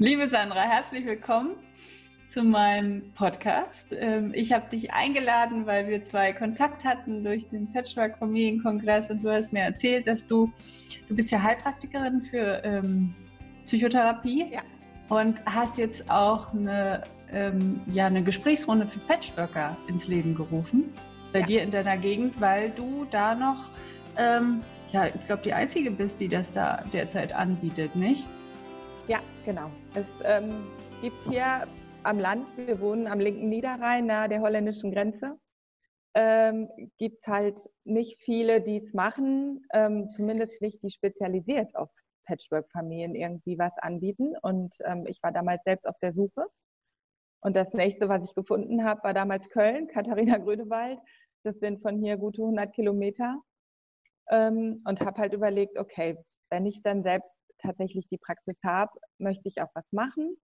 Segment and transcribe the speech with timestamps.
[0.00, 1.56] Liebe Sandra, herzlich willkommen
[2.24, 3.92] zu meinem Podcast.
[3.98, 9.24] Ähm, ich habe dich eingeladen, weil wir zwei Kontakt hatten durch den Patchwork Familienkongress und
[9.24, 10.52] du hast mir erzählt, dass du,
[11.08, 13.12] du bist ja Heilpraktikerin für ähm,
[13.64, 14.60] Psychotherapie ja.
[15.08, 17.02] und hast jetzt auch eine,
[17.32, 20.92] ähm, ja, eine Gesprächsrunde für Patchworker ins Leben gerufen
[21.32, 21.46] bei ja.
[21.46, 23.68] dir in deiner Gegend, weil du da noch,
[24.16, 24.62] ähm,
[24.92, 28.28] ja, ich glaube, die Einzige bist, die das da derzeit anbietet, nicht?
[29.48, 29.70] Genau.
[29.94, 30.66] Es ähm,
[31.00, 31.66] gibt hier
[32.02, 35.40] am Land, wir wohnen am linken Niederrhein, nahe der holländischen Grenze,
[36.12, 41.88] ähm, gibt halt nicht viele, die es machen, ähm, zumindest nicht die spezialisiert auf
[42.26, 44.36] Patchwork-Familien irgendwie was anbieten.
[44.42, 46.44] Und ähm, ich war damals selbst auf der Suche.
[47.40, 50.98] Und das nächste, was ich gefunden habe, war damals Köln, Katharina Grödewald.
[51.42, 53.40] Das sind von hier gute 100 Kilometer.
[54.30, 56.18] Ähm, und habe halt überlegt, okay,
[56.50, 60.36] wenn ich dann selbst tatsächlich die Praxis habe, möchte ich auch was machen.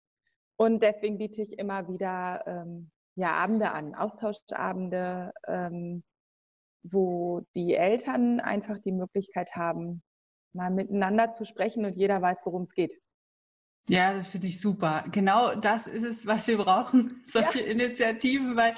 [0.57, 6.05] Und deswegen biete ich immer wieder ähm, ja, Abende an, Austauschabende, ähm,
[6.83, 10.03] wo die Eltern einfach die Möglichkeit haben,
[10.53, 12.95] mal miteinander zu sprechen und jeder weiß, worum es geht.
[13.89, 15.05] Ja, das finde ich super.
[15.13, 17.67] Genau das ist es, was wir brauchen, solche ja.
[17.67, 18.75] Initiativen, weil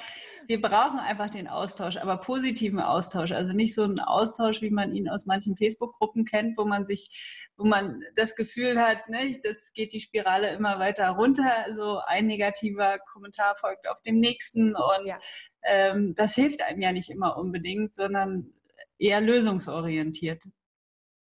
[0.47, 3.31] wir brauchen einfach den Austausch, aber positiven Austausch.
[3.31, 7.49] Also nicht so einen Austausch, wie man ihn aus manchen Facebook-Gruppen kennt, wo man sich,
[7.57, 11.65] wo man das Gefühl hat, ne, das geht die Spirale immer weiter runter.
[11.71, 15.17] So ein negativer Kommentar folgt auf dem nächsten und ja.
[15.63, 18.53] ähm, das hilft einem ja nicht immer unbedingt, sondern
[18.97, 20.43] eher lösungsorientiert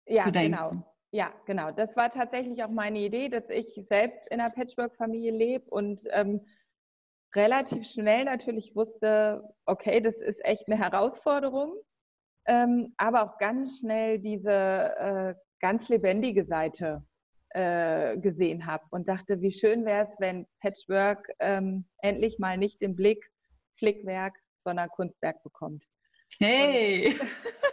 [0.05, 0.57] ja, zu denken.
[0.57, 0.96] Genau.
[1.11, 1.71] Ja, genau.
[1.71, 6.41] Das war tatsächlich auch meine Idee, dass ich selbst in einer Patchwork-Familie lebe und ähm,
[7.35, 11.73] relativ schnell natürlich wusste, okay, das ist echt eine Herausforderung,
[12.45, 17.03] ähm, aber auch ganz schnell diese äh, ganz lebendige Seite
[17.49, 22.81] äh, gesehen habe und dachte, wie schön wäre es, wenn Patchwork ähm, endlich mal nicht
[22.81, 23.25] den Blick
[23.77, 24.33] Flickwerk,
[24.63, 25.85] sondern Kunstwerk bekommt.
[26.39, 27.15] Hey!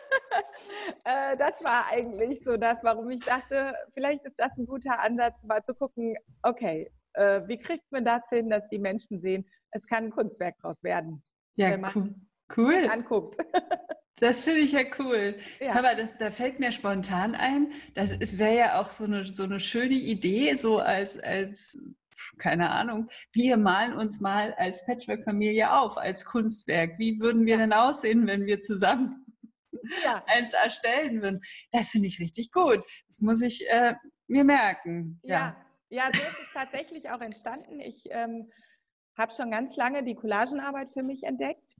[1.04, 5.34] äh, das war eigentlich so das, warum ich dachte, vielleicht ist das ein guter Ansatz,
[5.42, 9.84] mal zu gucken, okay, äh, wie kriegt man das hin, dass die Menschen sehen, es
[9.86, 11.22] kann ein Kunstwerk draus werden.
[11.56, 12.14] Ja, wenn man cool.
[12.56, 12.88] cool.
[12.90, 13.36] anguckt.
[14.20, 15.36] Das finde ich ja cool.
[15.60, 15.72] Ja.
[15.72, 19.58] Aber das, da fällt mir spontan ein, das wäre ja auch so eine, so eine
[19.58, 21.76] schöne Idee, so als, als,
[22.38, 26.96] keine Ahnung, wir malen uns mal als Patchwork-Familie auf, als Kunstwerk.
[26.96, 29.23] Wie würden wir denn aussehen, wenn wir zusammen
[30.04, 30.22] ja.
[30.26, 31.40] eins erstellen würden.
[31.72, 32.84] Das finde ich richtig gut.
[33.06, 33.94] Das muss ich äh,
[34.26, 35.20] mir merken.
[35.22, 35.36] Ja.
[35.36, 35.56] ja,
[35.90, 37.80] ja, so ist es tatsächlich auch entstanden.
[37.80, 38.50] Ich ähm,
[39.16, 41.76] habe schon ganz lange die Collagenarbeit für mich entdeckt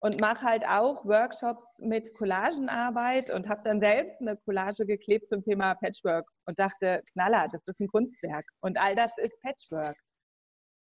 [0.00, 5.42] und mache halt auch Workshops mit Collagenarbeit und habe dann selbst eine Collage geklebt zum
[5.42, 9.96] Thema Patchwork und dachte, Knaller, das ist ein Kunstwerk und all das ist Patchwork.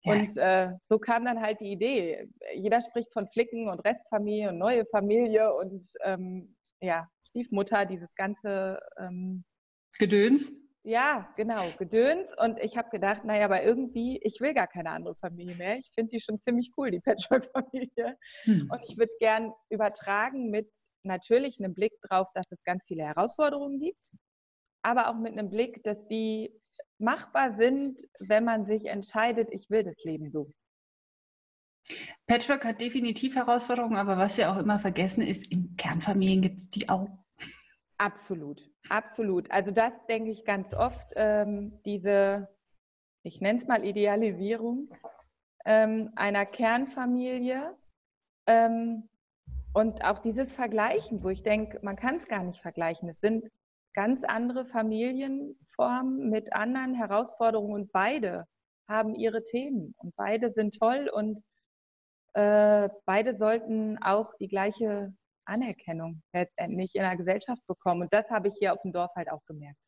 [0.04, 0.12] Ja.
[0.12, 2.28] Und äh, so kam dann halt die Idee.
[2.54, 8.80] Jeder spricht von Flicken und Restfamilie und neue Familie und ähm, ja, Stiefmutter, dieses ganze
[8.98, 9.44] ähm,
[9.98, 10.52] Gedöns.
[10.84, 12.30] Ja, genau, Gedöns.
[12.38, 15.76] Und ich habe gedacht, naja, aber irgendwie, ich will gar keine andere Familie mehr.
[15.78, 18.16] Ich finde die schon ziemlich cool, die Patchwork-Familie.
[18.44, 18.70] Hm.
[18.70, 20.70] Und ich würde gern übertragen mit
[21.02, 24.00] natürlich einem Blick drauf, dass es ganz viele Herausforderungen gibt,
[24.82, 26.52] aber auch mit einem Blick, dass die
[27.00, 30.52] machbar sind, wenn man sich entscheidet, ich will das Leben so.
[32.26, 36.68] Patchwork hat definitiv Herausforderungen, aber was wir auch immer vergessen ist, in Kernfamilien gibt es
[36.68, 37.08] die auch.
[37.96, 39.50] Absolut, absolut.
[39.50, 42.48] Also das denke ich ganz oft, ähm, diese,
[43.22, 44.90] ich nenne es mal Idealisierung
[45.64, 47.76] ähm, einer Kernfamilie
[48.46, 49.08] ähm,
[49.72, 53.08] und auch dieses Vergleichen, wo ich denke, man kann es gar nicht vergleichen.
[53.08, 53.44] Es sind
[53.98, 58.46] ganz andere Familienformen mit anderen Herausforderungen und beide
[58.88, 61.42] haben ihre Themen und beide sind toll und
[62.34, 65.12] äh, beide sollten auch die gleiche
[65.46, 68.02] Anerkennung letztendlich in der Gesellschaft bekommen.
[68.02, 69.80] Und das habe ich hier auf dem Dorf halt auch gemerkt.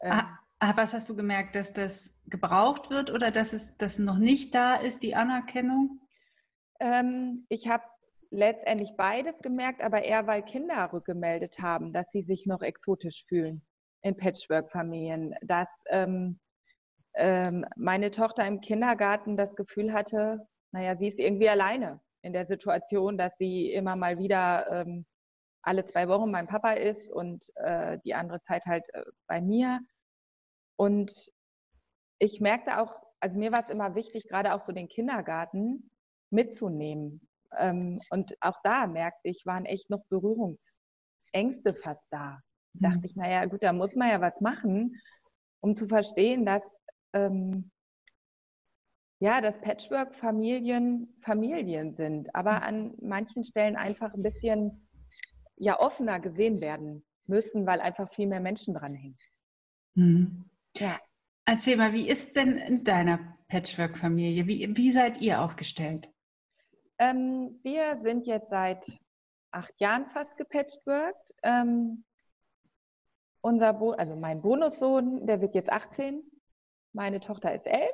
[0.00, 3.98] Ähm, ah, ah, was hast du gemerkt, dass das gebraucht wird oder dass es das
[3.98, 6.00] noch nicht da ist, die Anerkennung?
[6.80, 7.84] Ähm, ich habe
[8.32, 13.62] letztendlich beides gemerkt, aber eher, weil Kinder rückgemeldet haben, dass sie sich noch exotisch fühlen
[14.02, 15.34] in Patchwork-Familien.
[15.42, 16.40] Dass ähm,
[17.14, 22.46] ähm, meine Tochter im Kindergarten das Gefühl hatte, naja, sie ist irgendwie alleine in der
[22.46, 25.04] Situation, dass sie immer mal wieder ähm,
[25.62, 29.80] alle zwei Wochen beim Papa ist und äh, die andere Zeit halt äh, bei mir.
[30.76, 31.30] Und
[32.18, 35.90] ich merkte auch, also mir war es immer wichtig, gerade auch so den Kindergarten
[36.30, 37.28] mitzunehmen.
[37.58, 42.40] Ähm, und auch da merkte ich, waren echt noch Berührungsängste fast da.
[42.74, 42.80] Mhm.
[42.80, 45.00] Dachte ich, naja, gut, da muss man ja was machen,
[45.60, 46.62] um zu verstehen, dass
[47.12, 47.70] ähm,
[49.20, 54.88] ja, dass Patchwork-Familien Familien sind, aber an manchen Stellen einfach ein bisschen
[55.56, 59.16] ja, offener gesehen werden müssen, weil einfach viel mehr Menschen dranhängen.
[59.94, 60.44] Mhm.
[60.76, 60.98] Ja.
[61.44, 64.46] Erzähl mal, wie ist denn in deiner Patchwork-Familie?
[64.46, 66.08] Wie, wie seid ihr aufgestellt?
[67.02, 68.86] Ähm, wir sind jetzt seit
[69.50, 71.34] acht Jahren fast gepatchworked.
[71.42, 72.04] Ähm,
[73.40, 76.22] unser Bo also mein Bonussohn, der wird jetzt 18,
[76.92, 77.90] meine Tochter ist 11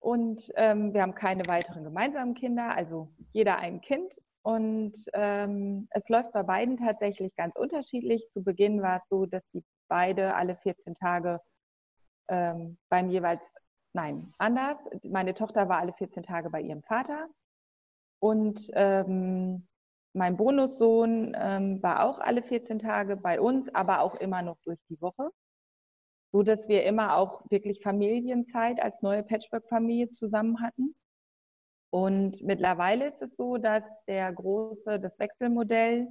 [0.00, 4.12] und ähm, wir haben keine weiteren gemeinsamen Kinder, also jeder ein Kind.
[4.42, 8.28] Und ähm, es läuft bei beiden tatsächlich ganz unterschiedlich.
[8.32, 11.40] Zu Beginn war es so, dass die beide alle 14 Tage
[12.28, 13.42] ähm, beim jeweils,
[13.92, 14.78] nein, anders.
[15.04, 17.28] Meine Tochter war alle 14 Tage bei ihrem Vater
[18.20, 19.66] und ähm,
[20.14, 24.80] mein Bonussohn ähm, war auch alle 14 Tage bei uns, aber auch immer noch durch
[24.88, 25.30] die Woche,
[26.32, 30.94] so dass wir immer auch wirklich Familienzeit als neue Patchwork-Familie zusammen hatten.
[31.90, 36.08] Und mittlerweile ist es so, dass der Große das Wechselmodell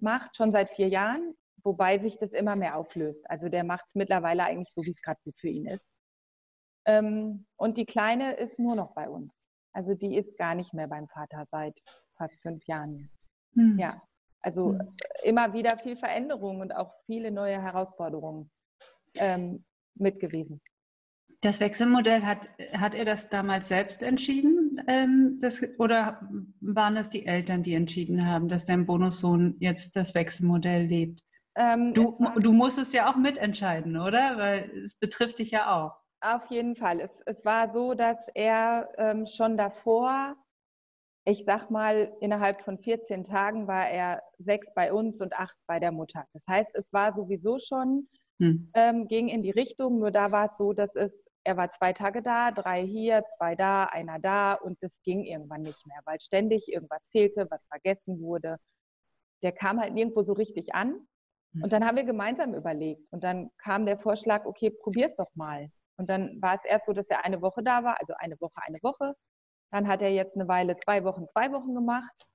[0.00, 3.28] macht, schon seit vier Jahren, wobei sich das immer mehr auflöst.
[3.30, 5.84] Also der macht es mittlerweile eigentlich so, wie es gerade für ihn ist.
[6.86, 9.32] Ähm, und die Kleine ist nur noch bei uns.
[9.72, 11.80] Also die ist gar nicht mehr beim Vater seit
[12.16, 13.10] fast fünf Jahren.
[13.54, 13.78] Hm.
[13.78, 14.02] Ja,
[14.40, 14.92] also hm.
[15.22, 18.50] immer wieder viel Veränderung und auch viele neue Herausforderungen
[19.16, 19.64] ähm,
[19.94, 20.60] mit gewesen.
[21.42, 22.40] Das Wechselmodell, hat,
[22.74, 24.82] hat er das damals selbst entschieden?
[24.86, 26.20] Ähm, das, oder
[26.60, 31.22] waren das die Eltern, die entschieden haben, dass dein Bonussohn jetzt das Wechselmodell lebt?
[31.56, 34.36] Ähm, du, du musst es ja auch mitentscheiden, oder?
[34.36, 35.96] Weil es betrifft dich ja auch.
[36.20, 37.00] Auf jeden Fall.
[37.00, 40.36] Es, es war so, dass er ähm, schon davor,
[41.24, 45.80] ich sag mal, innerhalb von 14 Tagen war er sechs bei uns und acht bei
[45.80, 46.26] der Mutter.
[46.34, 48.08] Das heißt, es war sowieso schon,
[48.38, 48.70] hm.
[48.74, 51.94] ähm, ging in die Richtung, nur da war es so, dass es, er war zwei
[51.94, 56.20] Tage da, drei hier, zwei da, einer da und das ging irgendwann nicht mehr, weil
[56.20, 58.58] ständig irgendwas fehlte, was vergessen wurde.
[59.42, 61.06] Der kam halt nirgendwo so richtig an.
[61.54, 61.62] Hm.
[61.62, 63.10] Und dann haben wir gemeinsam überlegt.
[63.10, 65.70] Und dann kam der Vorschlag, okay, probier's doch mal.
[66.00, 68.62] Und dann war es erst so, dass er eine Woche da war, also eine Woche,
[68.62, 69.14] eine Woche.
[69.70, 72.26] Dann hat er jetzt eine Weile zwei Wochen, zwei Wochen gemacht.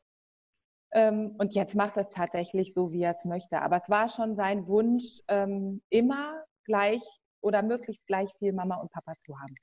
[0.93, 3.59] Ähm, und jetzt macht er es tatsächlich so, wie er es möchte.
[3.63, 7.01] Aber es war schon sein Wunsch, ähm, immer gleich
[7.41, 9.55] oder möglichst gleich viel Mama und Papa zu haben.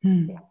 [0.00, 0.30] Hm.
[0.30, 0.50] Ja.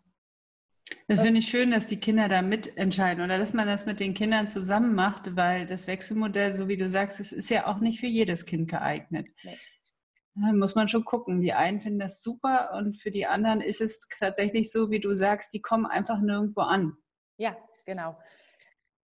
[1.08, 4.14] Das finde ich schön, dass die Kinder da mitentscheiden oder dass man das mit den
[4.14, 8.00] Kindern zusammen macht, weil das Wechselmodell, so wie du sagst, es ist ja auch nicht
[8.00, 9.28] für jedes Kind geeignet.
[9.44, 9.58] Nee.
[10.34, 11.42] Muss man schon gucken.
[11.42, 15.14] Die einen finden das super und für die anderen ist es tatsächlich so, wie du
[15.14, 16.96] sagst, die kommen einfach nirgendwo an.
[17.38, 18.18] Ja, genau.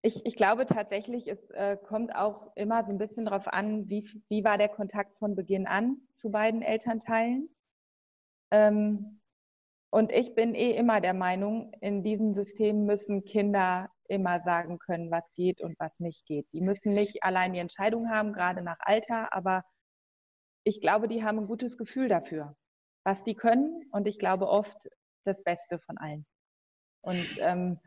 [0.02, 4.10] Ich, ich glaube tatsächlich, es äh, kommt auch immer so ein bisschen darauf an, wie,
[4.30, 7.50] wie war der Kontakt von Beginn an zu beiden Elternteilen.
[8.52, 9.20] Ähm,
[9.90, 15.12] und ich bin eh immer der Meinung, in diesem System müssen Kinder immer sagen können,
[15.12, 16.48] was geht und was nicht geht.
[16.54, 19.64] Die müssen nicht allein die Entscheidung haben, gerade nach Alter, aber
[20.68, 22.56] ich glaube, die haben ein gutes Gefühl dafür,
[23.06, 23.86] was die können.
[23.92, 24.90] Und ich glaube oft
[25.24, 26.26] das Beste von allen.
[27.02, 27.80] Und ähm,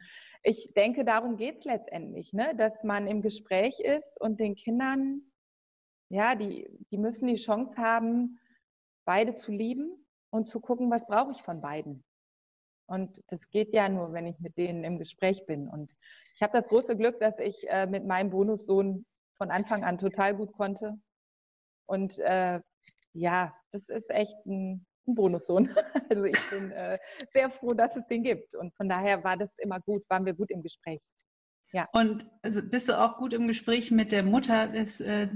[0.43, 2.55] ich denke, darum geht es letztendlich, ne?
[2.56, 5.21] dass man im Gespräch ist und den Kindern,
[6.09, 8.41] ja, die, die müssen die Chance haben,
[9.05, 12.03] beide zu lieben und zu gucken, was brauche ich von beiden.
[12.87, 15.69] Und das geht ja nur, wenn ich mit denen im Gespräch bin.
[15.69, 15.94] Und
[16.34, 19.05] ich habe das große Glück, dass ich äh, mit meinem Bonussohn
[19.37, 20.99] von Anfang an total gut konnte.
[21.87, 22.60] Und äh,
[23.12, 25.69] ja, das ist echt ein, ein Bonussohn.
[26.10, 26.98] Also ich bin äh,
[27.32, 28.56] sehr froh, dass es den gibt.
[28.56, 31.00] Und von daher war das immer gut, waren wir gut im Gespräch.
[31.72, 31.88] Ja.
[31.93, 34.67] Und also bist du auch gut im Gespräch mit der Mutter?
[34.67, 35.29] Des, äh,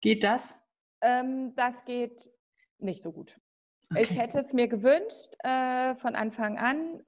[0.00, 0.60] geht das?
[1.02, 2.28] Ähm, das geht
[2.78, 3.38] nicht so gut.
[3.90, 4.02] Okay.
[4.02, 7.02] Ich hätte es mir gewünscht äh, von Anfang an.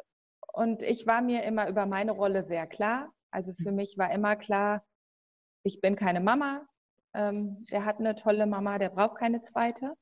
[0.53, 3.13] Und ich war mir immer über meine Rolle sehr klar.
[3.31, 4.85] Also für mich war immer klar,
[5.63, 6.67] ich bin keine Mama,
[7.15, 9.95] ähm, der hat eine tolle Mama, der braucht keine zweite.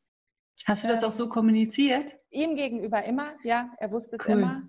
[0.66, 2.12] Hast du das ähm, auch so kommuniziert?
[2.30, 4.32] Ihm gegenüber immer, ja, er wusste es cool.
[4.32, 4.62] immer.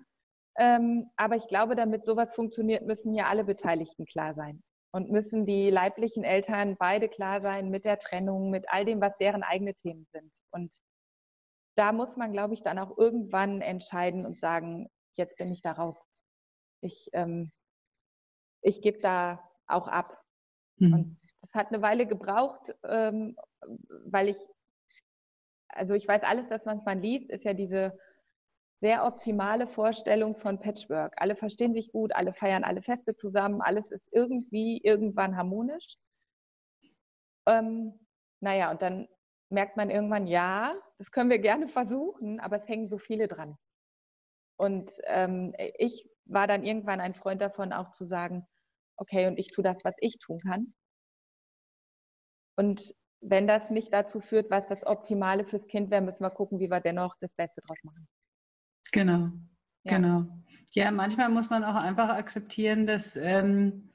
[0.58, 4.62] Ähm, aber ich glaube, damit sowas funktioniert, müssen ja alle Beteiligten klar sein.
[4.92, 9.16] Und müssen die leiblichen Eltern beide klar sein mit der Trennung, mit all dem, was
[9.18, 10.32] deren eigene Themen sind.
[10.50, 10.74] Und
[11.76, 15.96] da muss man, glaube ich, dann auch irgendwann entscheiden und sagen, jetzt bin ich darauf.
[16.82, 17.52] Ich, ähm,
[18.62, 20.20] ich gebe da auch ab.
[20.78, 20.92] Mhm.
[20.92, 23.36] Und das hat eine Weile gebraucht, ähm,
[24.06, 24.36] weil ich,
[25.68, 27.98] also ich weiß, alles, das was man liest, ist ja diese
[28.80, 31.12] sehr optimale Vorstellung von Patchwork.
[31.16, 35.96] Alle verstehen sich gut, alle feiern alle Feste zusammen, alles ist irgendwie irgendwann harmonisch.
[37.46, 37.98] Ähm,
[38.40, 39.08] naja, und dann
[39.50, 43.56] merkt man irgendwann, ja, das können wir gerne versuchen, aber es hängen so viele dran.
[44.56, 48.46] Und ähm, ich war dann irgendwann ein Freund davon, auch zu sagen,
[48.96, 50.72] okay, und ich tue das, was ich tun kann.
[52.56, 56.58] Und wenn das nicht dazu führt, was das Optimale fürs Kind wäre, müssen wir gucken,
[56.58, 58.08] wie wir dennoch das Beste draus machen.
[58.92, 59.30] Genau,
[59.84, 59.96] ja.
[59.96, 60.26] genau.
[60.74, 63.92] Ja, manchmal muss man auch einfach akzeptieren, dass, ähm,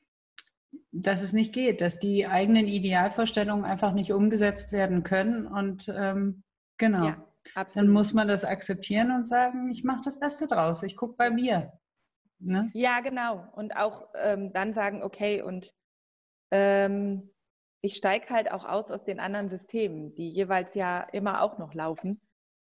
[0.92, 5.48] dass es nicht geht, dass die eigenen Idealvorstellungen einfach nicht umgesetzt werden können.
[5.48, 6.44] Und ähm,
[6.78, 7.26] genau, ja,
[7.74, 11.30] dann muss man das akzeptieren und sagen, ich mache das Beste draus, ich gucke bei
[11.30, 11.74] mir.
[12.40, 12.70] Ne?
[12.74, 13.48] Ja, genau.
[13.54, 15.74] Und auch ähm, dann sagen, okay, und
[16.52, 17.30] ähm,
[17.86, 21.76] ich steige halt auch aus aus den anderen Systemen, die jeweils ja immer auch noch
[21.76, 22.20] laufen,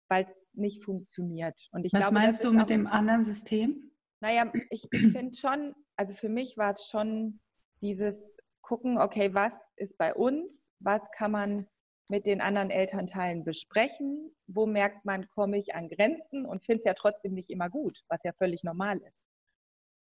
[0.10, 1.56] weil es nicht funktioniert.
[1.72, 3.92] Und ich Was glaube, meinst du mit dem anderen System?
[4.20, 7.40] Naja, ich, ich finde schon, also für mich war es schon
[7.82, 11.68] dieses Gucken, okay, was ist bei uns, was kann man
[12.08, 16.86] mit den anderen Elternteilen besprechen, wo merkt man, komme ich an Grenzen und finde es
[16.86, 19.20] ja trotzdem nicht immer gut, was ja völlig normal ist.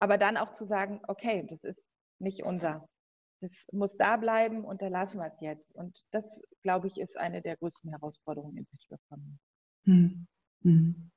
[0.00, 1.80] Aber dann auch zu sagen, okay, das ist
[2.18, 2.88] nicht unser.
[3.40, 5.75] Das muss da bleiben und da lassen wir es jetzt.
[5.75, 6.25] Und das,
[6.62, 9.38] glaube ich, ist eine der größten Herausforderungen im Patchwork-Familie.
[9.85, 10.26] Hm.
[10.62, 11.11] Hm.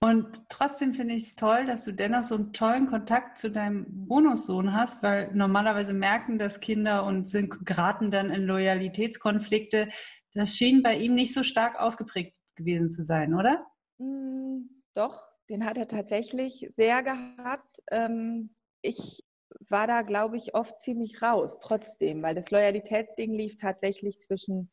[0.00, 4.06] Und trotzdem finde ich es toll, dass du dennoch so einen tollen Kontakt zu deinem
[4.06, 9.88] Bonussohn hast, weil normalerweise merken das Kinder und sind, geraten dann in Loyalitätskonflikte.
[10.34, 13.58] Das schien bei ihm nicht so stark ausgeprägt gewesen zu sein, oder?
[13.98, 17.80] Hm, doch, den hat er tatsächlich sehr gehabt.
[17.90, 19.24] Ähm, ich
[19.70, 24.70] war da, glaube ich, oft ziemlich raus, trotzdem, weil das Loyalitätsding lief tatsächlich zwischen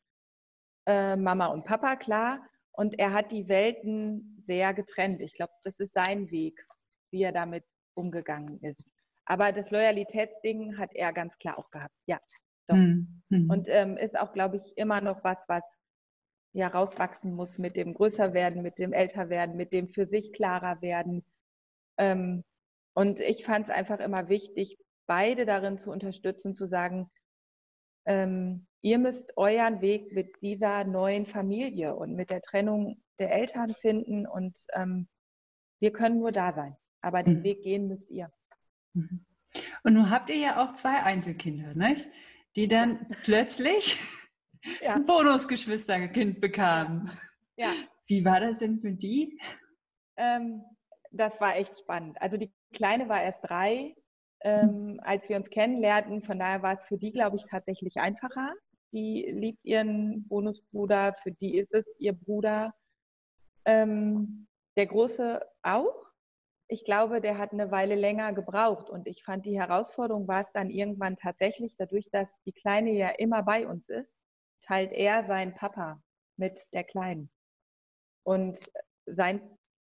[0.85, 2.47] äh, Mama und Papa, klar.
[2.71, 5.21] Und er hat die Welten sehr getrennt.
[5.21, 6.65] Ich glaube, das ist sein Weg,
[7.11, 8.85] wie er damit umgegangen ist.
[9.25, 11.95] Aber das Loyalitätsding hat er ganz klar auch gehabt.
[12.05, 12.19] Ja,
[12.67, 12.75] doch.
[12.75, 13.49] Mhm.
[13.49, 15.63] Und ähm, ist auch, glaube ich, immer noch was, was
[16.53, 21.25] ja rauswachsen muss mit dem Größerwerden, mit dem Älterwerden, mit dem für sich klarer werden.
[21.97, 22.43] Ähm,
[22.95, 27.11] und ich fand es einfach immer wichtig, beide darin zu unterstützen, zu sagen,
[28.05, 33.75] ähm, ihr müsst euren Weg mit dieser neuen Familie und mit der Trennung der Eltern
[33.75, 35.07] finden und ähm,
[35.79, 36.75] wir können nur da sein.
[37.01, 37.43] Aber den mhm.
[37.43, 38.31] Weg gehen müsst ihr.
[38.93, 39.25] Mhm.
[39.83, 42.09] Und nun habt ihr ja auch zwei Einzelkinder, nicht?
[42.55, 43.99] die dann plötzlich
[44.81, 44.95] ja.
[44.95, 47.11] ein Bonusgeschwisterkind bekamen.
[47.57, 47.71] Ja.
[48.07, 49.39] Wie war das denn für die?
[50.17, 50.63] Ähm,
[51.11, 52.21] das war echt spannend.
[52.21, 53.95] Also die Kleine war erst drei,
[54.41, 56.21] ähm, als wir uns kennenlernten.
[56.21, 58.53] Von daher war es für die, glaube ich, tatsächlich einfacher.
[58.91, 62.73] Die liebt ihren Bonusbruder, für die ist es ihr Bruder.
[63.65, 66.05] Ähm, der Große auch.
[66.67, 70.51] Ich glaube, der hat eine Weile länger gebraucht und ich fand die Herausforderung war es
[70.51, 74.11] dann irgendwann tatsächlich, dadurch, dass die Kleine ja immer bei uns ist,
[74.61, 76.01] teilt er seinen Papa
[76.37, 77.29] mit der Kleinen.
[78.23, 78.59] Und
[79.05, 79.41] sein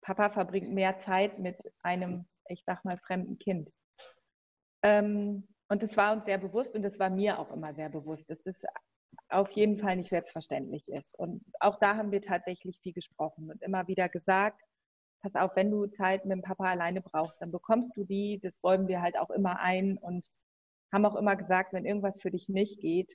[0.01, 3.69] Papa verbringt mehr Zeit mit einem, ich sag mal, fremden Kind.
[4.83, 8.29] Ähm, und das war uns sehr bewusst und das war mir auch immer sehr bewusst,
[8.29, 8.61] dass das
[9.29, 11.17] auf jeden Fall nicht selbstverständlich ist.
[11.17, 14.61] Und auch da haben wir tatsächlich viel gesprochen und immer wieder gesagt,
[15.21, 18.61] pass auf, wenn du Zeit mit dem Papa alleine brauchst, dann bekommst du die, das
[18.63, 20.27] räumen wir halt auch immer ein und
[20.93, 23.11] haben auch immer gesagt, wenn irgendwas für dich nicht geht,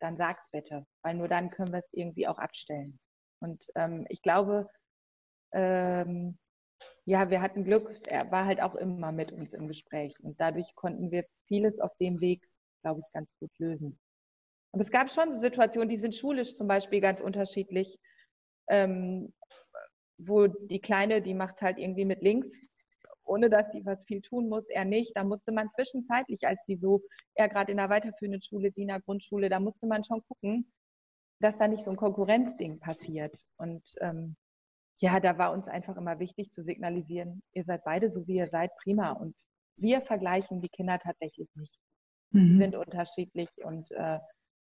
[0.00, 2.98] dann sag's bitte, weil nur dann können wir es irgendwie auch abstellen.
[3.40, 4.68] Und ähm, ich glaube,
[5.52, 6.38] ähm,
[7.04, 7.90] ja, wir hatten Glück.
[8.06, 11.96] Er war halt auch immer mit uns im Gespräch und dadurch konnten wir vieles auf
[11.98, 12.46] dem Weg,
[12.82, 13.98] glaube ich, ganz gut lösen.
[14.72, 17.98] Aber es gab schon Situationen, die sind schulisch zum Beispiel ganz unterschiedlich,
[18.68, 19.32] ähm,
[20.18, 22.50] wo die Kleine, die macht halt irgendwie mit links
[23.26, 25.16] ohne dass die was viel tun muss, er nicht.
[25.16, 27.02] Da musste man zwischenzeitlich, als die so,
[27.34, 30.72] er gerade in der weiterführenden Schule, die in der Grundschule, da musste man schon gucken,
[31.40, 33.36] dass da nicht so ein Konkurrenzding passiert.
[33.58, 34.36] Und ähm,
[34.98, 38.48] ja, da war uns einfach immer wichtig zu signalisieren, ihr seid beide so, wie ihr
[38.48, 39.12] seid, prima.
[39.12, 39.34] Und
[39.76, 41.74] wir vergleichen die Kinder tatsächlich nicht.
[42.30, 42.48] Mhm.
[42.48, 44.18] Die sind unterschiedlich und äh,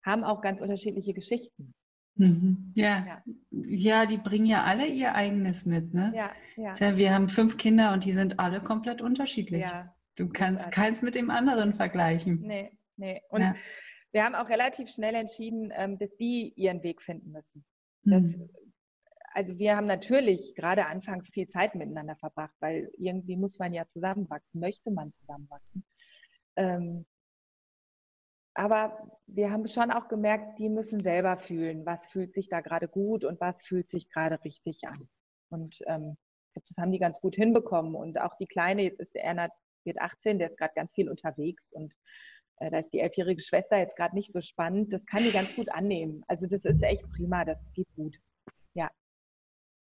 [0.04, 1.74] haben auch ganz unterschiedliche Geschichten.
[2.16, 2.72] Mhm.
[2.74, 3.04] Ja.
[3.06, 3.22] ja.
[3.50, 5.92] ja, die bringen ja alle ihr eigenes mit.
[5.92, 6.12] Ne?
[6.14, 6.96] Ja, ja.
[6.96, 9.62] Wir haben fünf Kinder und die sind alle komplett unterschiedlich.
[9.62, 9.94] Ja.
[10.16, 12.40] Du kannst keins mit dem anderen vergleichen.
[12.40, 13.20] Nee, nee.
[13.30, 13.56] Und ja.
[14.12, 17.64] wir haben auch relativ schnell entschieden, ähm, dass die ihren Weg finden müssen.
[18.04, 18.48] Das, mhm.
[19.34, 23.84] Also wir haben natürlich gerade anfangs viel Zeit miteinander verbracht, weil irgendwie muss man ja
[23.88, 25.84] zusammenwachsen, möchte man zusammenwachsen.
[26.54, 27.04] Ähm,
[28.54, 32.86] aber wir haben schon auch gemerkt, die müssen selber fühlen, was fühlt sich da gerade
[32.86, 35.08] gut und was fühlt sich gerade richtig an.
[35.48, 36.16] Und ähm,
[36.54, 37.96] das haben die ganz gut hinbekommen.
[37.96, 41.10] Und auch die Kleine, jetzt ist der Ernst, wird 18, der ist gerade ganz viel
[41.10, 41.92] unterwegs und
[42.58, 44.92] äh, da ist die elfjährige Schwester jetzt gerade nicht so spannend.
[44.92, 46.22] Das kann die ganz gut annehmen.
[46.28, 48.16] Also das ist echt prima, das geht gut.
[48.74, 48.88] Ja.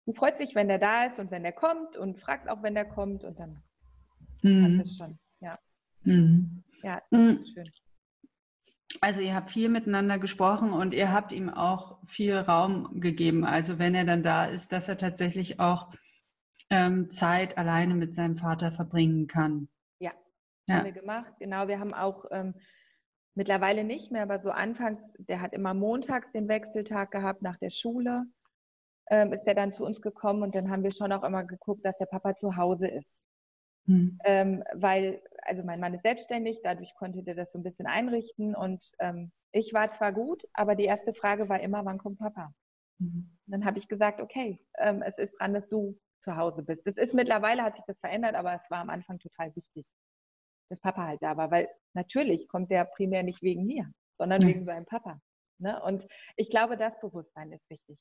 [0.06, 2.76] Du freust dich, wenn der da ist und wenn der kommt und fragst auch, wenn
[2.76, 3.58] der kommt und dann
[4.42, 4.78] mhm.
[4.78, 5.20] passt es schon.
[5.40, 5.60] Ja.
[6.04, 6.64] Mhm.
[6.82, 7.38] Ja, das mhm.
[7.38, 7.72] ist schön.
[9.02, 13.44] Also ihr habt viel miteinander gesprochen und ihr habt ihm auch viel Raum gegeben.
[13.44, 15.90] Also wenn er dann da ist, dass er tatsächlich auch
[16.70, 19.68] ähm, Zeit alleine mit seinem Vater verbringen kann.
[20.00, 20.12] Ja,
[20.68, 20.76] ja.
[20.76, 21.34] haben wir gemacht.
[21.40, 22.54] Genau, wir haben auch ähm,
[23.36, 27.72] mittlerweile nicht mehr, aber so anfangs, der hat immer montags den Wechseltag gehabt nach der
[27.72, 28.26] Schule,
[29.14, 31.86] ähm, ist er dann zu uns gekommen und dann haben wir schon auch immer geguckt,
[31.86, 33.22] dass der Papa zu Hause ist.
[33.86, 34.18] Hm.
[34.24, 38.56] Ähm, weil, also mein Mann ist selbstständig, dadurch konnte der das so ein bisschen einrichten
[38.56, 42.52] und ähm, ich war zwar gut, aber die erste Frage war immer, wann kommt Papa?
[42.98, 43.38] Mhm.
[43.46, 46.88] Dann habe ich gesagt, okay, ähm, es ist dran, dass du zu Hause bist.
[46.88, 49.86] Das ist mittlerweile hat sich das verändert, aber es war am Anfang total wichtig,
[50.70, 54.66] dass Papa halt da war, weil natürlich kommt der primär nicht wegen mir, sondern wegen
[54.66, 55.20] seinem Papa.
[55.60, 55.80] Ne?
[55.84, 58.00] Und ich glaube, das Bewusstsein ist wichtig,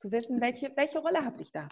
[0.00, 1.68] zu wissen, welche, welche Rolle habe ich da.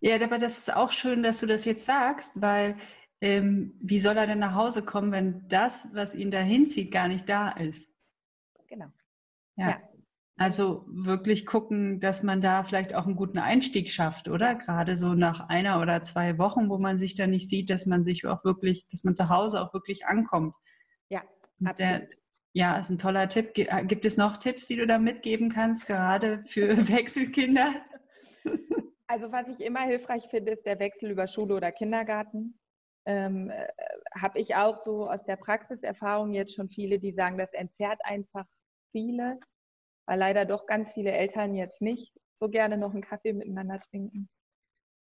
[0.00, 2.76] Ja, aber das ist auch schön, dass du das jetzt sagst, weil
[3.20, 7.08] ähm, wie soll er denn nach Hause kommen, wenn das, was ihn dahin zieht, gar
[7.08, 7.96] nicht da ist?
[8.66, 8.86] Genau.
[9.56, 9.70] Ja.
[9.70, 9.82] ja.
[10.36, 14.56] Also wirklich gucken, dass man da vielleicht auch einen guten Einstieg schafft, oder?
[14.56, 18.02] Gerade so nach einer oder zwei Wochen, wo man sich da nicht sieht, dass man
[18.02, 20.54] sich auch wirklich, dass man zu Hause auch wirklich ankommt.
[21.10, 21.20] Ja,
[21.60, 21.78] absolut.
[21.78, 22.08] Der,
[22.52, 23.56] ja, ist ein toller Tipp.
[23.56, 27.72] Äh, gibt es noch Tipps, die du da mitgeben kannst, gerade für Wechselkinder?
[29.06, 32.58] Also was ich immer hilfreich finde, ist der Wechsel über Schule oder Kindergarten.
[33.06, 33.68] Ähm, äh,
[34.16, 38.46] Habe ich auch so aus der Praxiserfahrung jetzt schon viele, die sagen, das entzerrt einfach
[38.92, 39.40] vieles,
[40.06, 44.28] weil leider doch ganz viele Eltern jetzt nicht so gerne noch einen Kaffee miteinander trinken.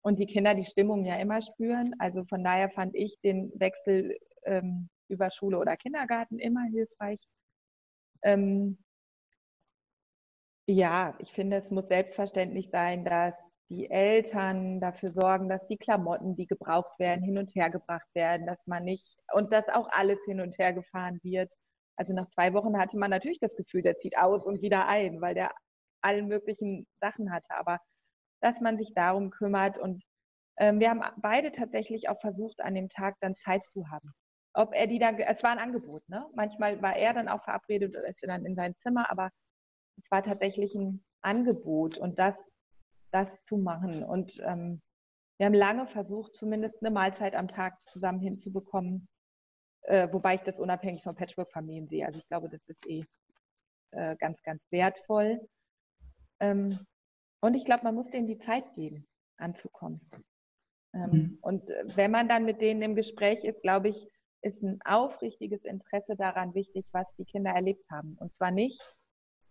[0.02, 1.94] Und die Kinder die Stimmung ja immer spüren.
[1.98, 7.20] Also von daher fand ich den Wechsel ähm, über Schule oder Kindergarten immer hilfreich.
[8.22, 8.78] Ähm,
[10.66, 13.34] ja, ich finde, es muss selbstverständlich sein, dass
[13.70, 18.46] die Eltern dafür sorgen, dass die Klamotten, die gebraucht werden, hin und her gebracht werden,
[18.46, 21.50] dass man nicht und dass auch alles hin und her gefahren wird.
[21.96, 25.20] Also nach zwei Wochen hatte man natürlich das Gefühl, der zieht aus und wieder ein,
[25.20, 25.52] weil der
[26.02, 27.50] allen möglichen Sachen hatte.
[27.56, 27.78] Aber
[28.40, 30.02] dass man sich darum kümmert und
[30.58, 34.12] ähm, wir haben beide tatsächlich auch versucht, an dem Tag dann Zeit zu haben.
[34.52, 36.26] Ob er die dann, es war ein Angebot, ne?
[36.34, 39.30] Manchmal war er dann auch verabredet und ist dann in sein Zimmer, aber
[39.96, 42.50] es war tatsächlich ein Angebot und das
[43.10, 44.02] das zu machen.
[44.02, 44.80] Und ähm,
[45.38, 49.08] wir haben lange versucht, zumindest eine Mahlzeit am Tag zusammen hinzubekommen,
[49.82, 52.06] äh, wobei ich das unabhängig von Patchwork-Familien sehe.
[52.06, 53.04] Also ich glaube, das ist eh
[53.92, 55.40] äh, ganz, ganz wertvoll.
[56.40, 56.86] Ähm,
[57.40, 60.00] und ich glaube, man muss denen die Zeit geben, anzukommen.
[60.92, 61.38] Ähm, mhm.
[61.40, 64.08] Und wenn man dann mit denen im Gespräch ist, glaube ich,
[64.42, 68.16] ist ein aufrichtiges Interesse daran wichtig, was die Kinder erlebt haben.
[68.18, 68.80] Und zwar nicht,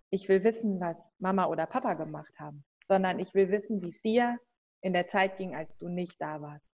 [0.10, 4.02] ich will wissen, was Mama oder Papa gemacht haben, sondern ich will wissen, wie es
[4.02, 4.39] dir
[4.82, 6.65] in der Zeit ging, als du nicht da warst.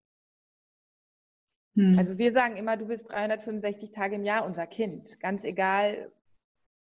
[1.74, 1.98] Hm.
[1.98, 6.10] Also wir sagen immer, du bist 365 Tage im Jahr unser Kind, ganz egal,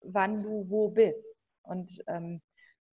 [0.02, 1.38] wann du wo bist.
[1.62, 2.42] Und ähm,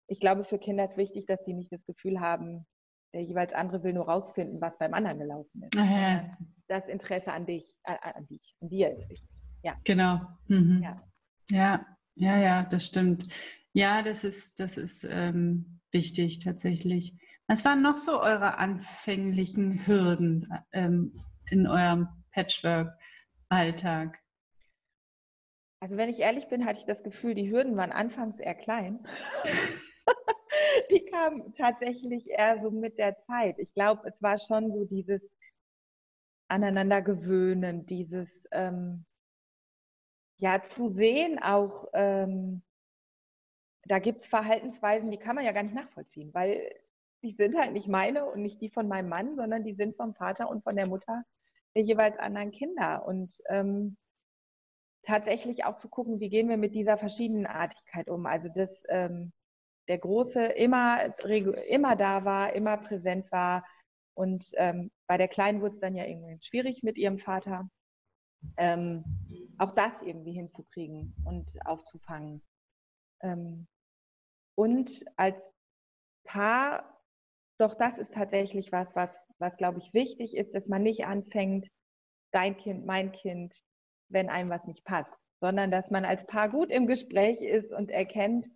[0.09, 2.67] ich glaube, für Kinder ist wichtig, dass die nicht das Gefühl haben,
[3.15, 5.79] der jeweils andere will nur rausfinden, was beim anderen gelaufen ist.
[5.79, 6.37] Aha.
[6.67, 9.29] Das Interesse an dich, äh, an dich, an dir ist wichtig.
[9.63, 9.77] Ja.
[9.85, 10.21] Genau.
[10.49, 10.83] Mhm.
[10.83, 11.03] Ja.
[11.51, 13.29] ja, ja, ja, das stimmt.
[13.73, 17.15] Ja, das ist, das ist ähm, wichtig tatsächlich.
[17.47, 21.13] Was waren noch so eure anfänglichen Hürden ähm,
[21.51, 24.19] in eurem Patchwork-Alltag?
[25.81, 29.07] Also wenn ich ehrlich bin, hatte ich das Gefühl, die Hürden waren anfangs eher klein.
[30.91, 33.59] die kamen tatsächlich eher so mit der Zeit.
[33.59, 35.29] Ich glaube, es war schon so dieses
[36.49, 39.05] Aneinandergewöhnen, dieses ähm,
[40.39, 42.63] ja zu sehen auch, ähm,
[43.87, 46.75] da gibt es Verhaltensweisen, die kann man ja gar nicht nachvollziehen, weil
[47.23, 50.15] die sind halt nicht meine und nicht die von meinem Mann, sondern die sind vom
[50.15, 51.25] Vater und von der Mutter
[51.75, 53.07] der jeweils anderen Kinder.
[53.07, 53.97] Und ähm,
[55.03, 58.27] tatsächlich auch zu gucken, wie gehen wir mit dieser Verschiedenartigkeit um.
[58.27, 59.33] Also dass ähm,
[59.89, 63.65] der Große immer, immer da war, immer präsent war.
[64.15, 67.69] Und ähm, bei der Kleinen wurde es dann ja irgendwie schwierig mit ihrem Vater.
[68.57, 69.05] Ähm,
[69.59, 72.43] auch das irgendwie hinzukriegen und aufzufangen.
[73.23, 73.67] Ähm,
[74.57, 75.37] und als
[76.25, 77.01] Paar,
[77.59, 81.69] doch das ist tatsächlich was, was, was glaube ich wichtig ist, dass man nicht anfängt,
[82.33, 83.55] dein Kind, mein Kind,
[84.09, 87.91] wenn einem was nicht passt, sondern dass man als Paar gut im Gespräch ist und
[87.91, 88.47] erkennt,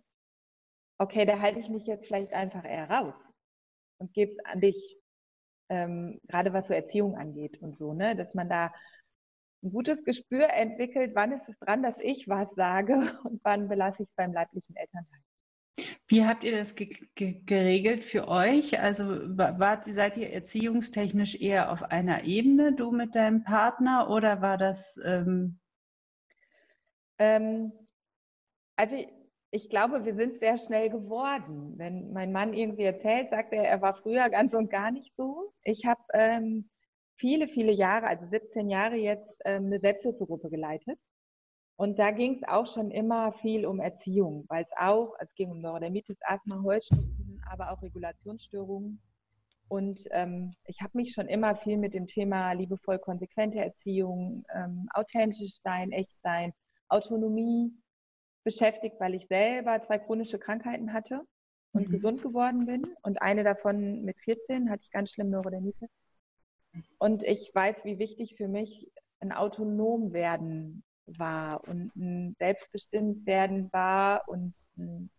[0.99, 3.15] okay, da halte ich mich jetzt vielleicht einfach eher raus
[3.97, 4.97] und gebe es an dich.
[5.71, 8.73] Ähm, gerade was so Erziehung angeht und so, ne, dass man da
[9.63, 14.03] ein gutes Gespür entwickelt, wann ist es dran, dass ich was sage und wann belasse
[14.03, 15.19] ich es beim leiblichen Elternteil.
[16.07, 18.79] Wie habt ihr das ge ge geregelt für euch?
[18.79, 19.05] Also
[19.37, 24.99] wart, seid ihr erziehungstechnisch eher auf einer Ebene, du mit deinem Partner, oder war das?
[25.05, 25.59] Ähm
[27.19, 27.71] ähm,
[28.75, 28.97] also
[29.51, 31.73] ich, glaube, wir sind sehr schnell geworden.
[31.77, 35.53] Wenn mein Mann irgendwie erzählt, sagt er, er war früher ganz und gar nicht so.
[35.63, 36.69] Ich habe ähm,
[37.15, 40.99] viele, viele Jahre, also 17 Jahre jetzt, ähm, eine Selbsthilfegruppe geleitet.
[41.77, 45.49] Und da ging es auch schon immer viel um Erziehung, weil es auch, es ging
[45.49, 49.01] um Neurodermitis, Asthma, Heuschnupfen, aber auch Regulationsstörungen.
[49.69, 54.89] Und ähm, ich habe mich schon immer viel mit dem Thema liebevoll konsequente Erziehung, ähm,
[54.93, 56.53] authentisch sein, echt sein,
[56.89, 57.71] Autonomie
[58.49, 61.21] beschäftigt, weil ich selber zwei chronische Krankheiten hatte
[61.71, 61.91] und mhm.
[61.91, 62.95] gesund geworden bin.
[63.03, 65.89] Und eine davon mit 14 hatte ich ganz schlimm Neurodermitis.
[66.97, 73.71] Und ich weiß, wie wichtig für mich ein autonom werden war und ein selbstbestimmt werden
[73.71, 74.55] war und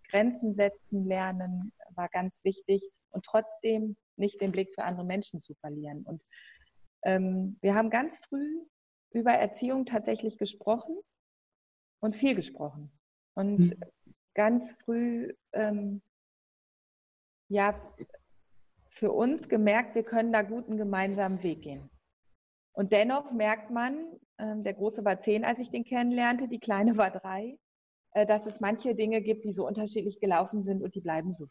[0.08, 5.54] Grenzen setzen lernen war ganz wichtig und trotzdem nicht den Blick für andere Menschen zu
[5.54, 6.02] verlieren.
[6.02, 6.20] Und
[7.02, 8.64] ähm, wir haben ganz früh
[9.12, 10.96] über Erziehung tatsächlich gesprochen
[12.00, 12.90] und viel gesprochen.
[13.34, 13.74] Und mhm.
[14.34, 16.02] ganz früh, ähm,
[17.48, 17.74] ja,
[18.88, 21.90] für uns gemerkt, wir können da gut einen gemeinsamen Weg gehen.
[22.72, 26.96] Und dennoch merkt man, äh, der Große war zehn, als ich den kennenlernte, die Kleine
[26.96, 27.58] war drei,
[28.12, 31.46] äh, dass es manche Dinge gibt, die so unterschiedlich gelaufen sind und die bleiben so.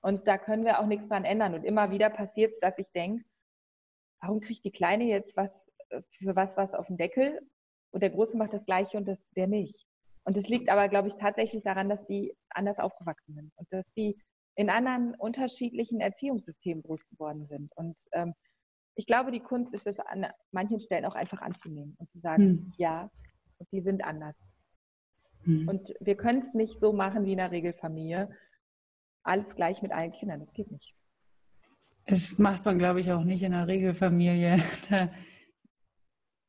[0.00, 1.54] Und da können wir auch nichts dran ändern.
[1.54, 3.24] Und immer wieder passiert es, dass ich denke,
[4.20, 7.40] warum kriegt die Kleine jetzt was äh, für was was auf den Deckel
[7.90, 9.86] und der Große macht das Gleiche und das, der nicht.
[10.24, 13.84] Und das liegt aber, glaube ich, tatsächlich daran, dass die anders aufgewachsen sind und dass
[13.96, 14.16] die
[14.56, 17.70] in anderen unterschiedlichen Erziehungssystemen groß geworden sind.
[17.76, 18.34] Und ähm,
[18.94, 22.44] ich glaube, die Kunst ist es an manchen Stellen auch einfach anzunehmen und zu sagen,
[22.44, 22.72] hm.
[22.78, 23.10] ja,
[23.72, 24.36] die sind anders.
[25.42, 25.68] Hm.
[25.68, 28.30] Und wir können es nicht so machen wie in einer Regelfamilie.
[29.24, 30.94] Alles gleich mit allen Kindern, das geht nicht.
[32.06, 34.58] Das macht man, glaube ich, auch nicht in einer Regelfamilie.
[34.90, 35.10] Da,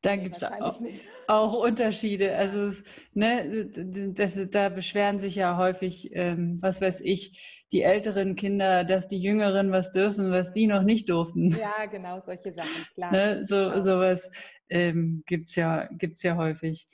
[0.06, 0.80] da gibt es auch,
[1.26, 2.36] auch, Unterschiede.
[2.36, 2.70] Also
[3.14, 3.66] ne,
[4.14, 9.18] das, da beschweren sich ja häufig, ähm, was weiß ich, die älteren Kinder, dass die
[9.18, 11.50] Jüngeren was dürfen, was die noch nicht durften.
[11.50, 13.10] Ja, genau, solche Sachen, klar.
[13.10, 13.80] Ne, so, genau.
[13.80, 14.30] Sowas
[14.68, 16.88] ähm, gibt es ja, gibt's ja häufig.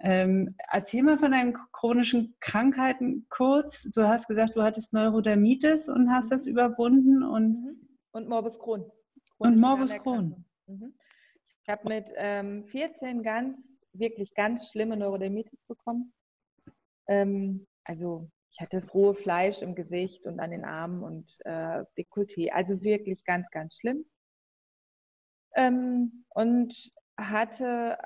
[0.00, 3.90] Ähm, erzähl mal von deinen chronischen Krankheiten kurz.
[3.90, 6.30] Du hast gesagt, du hattest Neurodermitis und hast mhm.
[6.30, 7.88] das überwunden und mhm.
[8.12, 8.84] und Morbus Crohn.
[9.38, 10.44] Und Morbus Crohn.
[10.66, 10.94] Mhm.
[11.68, 16.14] Ich habe mit ähm, 14 ganz, wirklich ganz schlimme Neurodermitis bekommen.
[17.08, 21.84] Ähm, also ich hatte das rohe Fleisch im Gesicht und an den Armen und äh,
[21.98, 22.52] Dekolleté.
[22.52, 24.06] Also wirklich ganz, ganz schlimm.
[25.56, 26.74] Ähm, und
[27.18, 27.98] hatte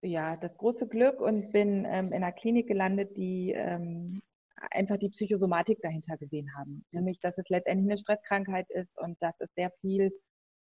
[0.00, 4.22] ja das große Glück und bin ähm, in einer Klinik gelandet, die ähm,
[4.70, 6.84] einfach die Psychosomatik dahinter gesehen haben.
[6.92, 10.12] Nämlich, dass es letztendlich eine Stresskrankheit ist und dass es sehr viel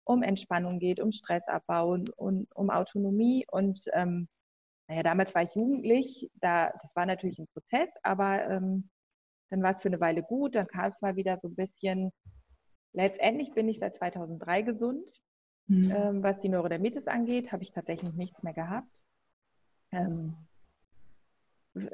[0.05, 3.45] um Entspannung geht, um Stressabbau und, und um Autonomie.
[3.51, 4.27] Und ähm,
[4.87, 8.89] naja, damals war ich jugendlich, da, das war natürlich ein Prozess, aber ähm,
[9.49, 12.11] dann war es für eine Weile gut, dann kam es mal wieder so ein bisschen.
[12.93, 15.11] Letztendlich bin ich seit 2003 gesund.
[15.67, 15.91] Mhm.
[15.91, 18.91] Ähm, was die Neurodermitis angeht, habe ich tatsächlich nichts mehr gehabt.
[19.91, 20.35] Ähm,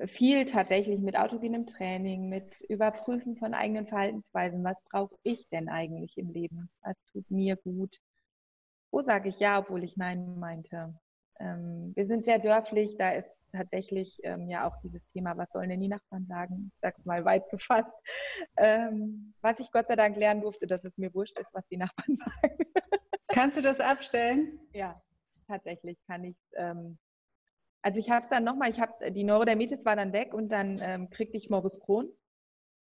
[0.08, 4.64] viel tatsächlich mit autogenem Training, mit Überprüfen von eigenen Verhaltensweisen.
[4.64, 6.70] Was brauche ich denn eigentlich im Leben?
[6.82, 7.98] Was tut mir gut?
[8.92, 10.94] Wo sage ich ja, obwohl ich nein meinte?
[11.40, 15.70] Ähm, wir sind sehr dörflich, da ist tatsächlich ähm, ja auch dieses Thema, was sollen
[15.70, 16.72] denn die Nachbarn sagen?
[16.74, 17.94] Ich sag's mal weit gefasst.
[18.58, 21.78] Ähm, was ich Gott sei Dank lernen durfte, dass es mir wurscht ist, was die
[21.78, 22.58] Nachbarn sagen.
[23.30, 24.60] Kannst du das abstellen?
[24.74, 25.02] Ja,
[25.48, 26.98] tatsächlich kann ich ähm,
[27.82, 30.80] also ich habe es dann nochmal, ich habe, die Neurodermitis war dann weg und dann
[30.82, 32.10] ähm, kriegte ich Morbus Crohn.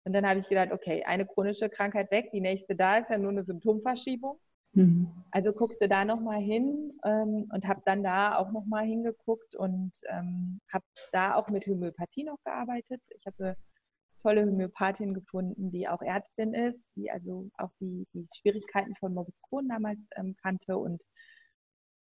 [0.04, 3.18] Und dann habe ich gedacht, okay, eine chronische Krankheit weg, die nächste da ist ja
[3.18, 4.40] nur eine Symptomverschiebung.
[4.72, 5.24] Mhm.
[5.30, 9.92] Also guckst du da nochmal hin ähm, und habe dann da auch nochmal hingeguckt und
[10.08, 13.02] ähm, habe da auch mit Homöopathie noch gearbeitet.
[13.18, 13.56] Ich habe eine
[14.22, 19.38] tolle Homöopathin gefunden, die auch Ärztin ist, die also auch die, die Schwierigkeiten von Morbus
[19.48, 21.02] Crohn damals ähm, kannte und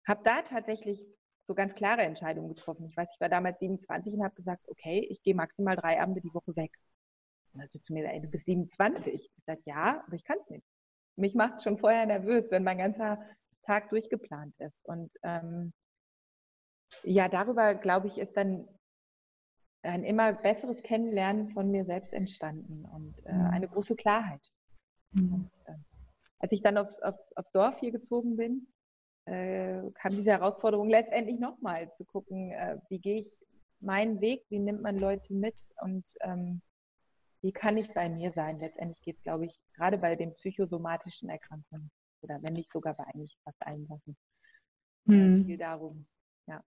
[0.08, 1.04] habe da tatsächlich
[1.50, 2.86] so ganz klare Entscheidungen getroffen.
[2.86, 6.22] Ich weiß, ich war damals 27 und habe gesagt, okay, ich gehe maximal drei Abende
[6.22, 6.72] die Woche weg.
[7.54, 9.32] Und also zu mir, ey, du bist 27.
[9.36, 10.64] Ich sage, ja, aber ich kann es nicht.
[11.16, 13.20] Mich macht es schon vorher nervös, wenn mein ganzer
[13.64, 14.78] Tag durchgeplant ist.
[14.86, 15.74] Und ähm,
[17.02, 18.68] ja, darüber, glaube ich, ist dann
[19.82, 23.46] ein immer besseres Kennenlernen von mir selbst entstanden und äh, mhm.
[23.48, 24.42] eine große Klarheit.
[25.14, 25.34] Mhm.
[25.34, 25.78] Und, äh,
[26.38, 28.68] als ich dann aufs, auf, aufs Dorf hier gezogen bin,
[29.30, 33.38] äh, kam diese Herausforderung letztendlich nochmal zu gucken, äh, wie gehe ich
[33.80, 36.62] meinen Weg, wie nimmt man Leute mit und ähm,
[37.42, 38.60] wie kann ich bei mir sein?
[38.60, 41.90] Letztendlich geht es, glaube ich, gerade bei den psychosomatischen Erkrankungen
[42.22, 44.18] oder wenn nicht sogar bei eigentlich fast allen Sachen,
[45.06, 45.46] hm.
[45.46, 46.06] viel darum.
[46.48, 46.64] Ja.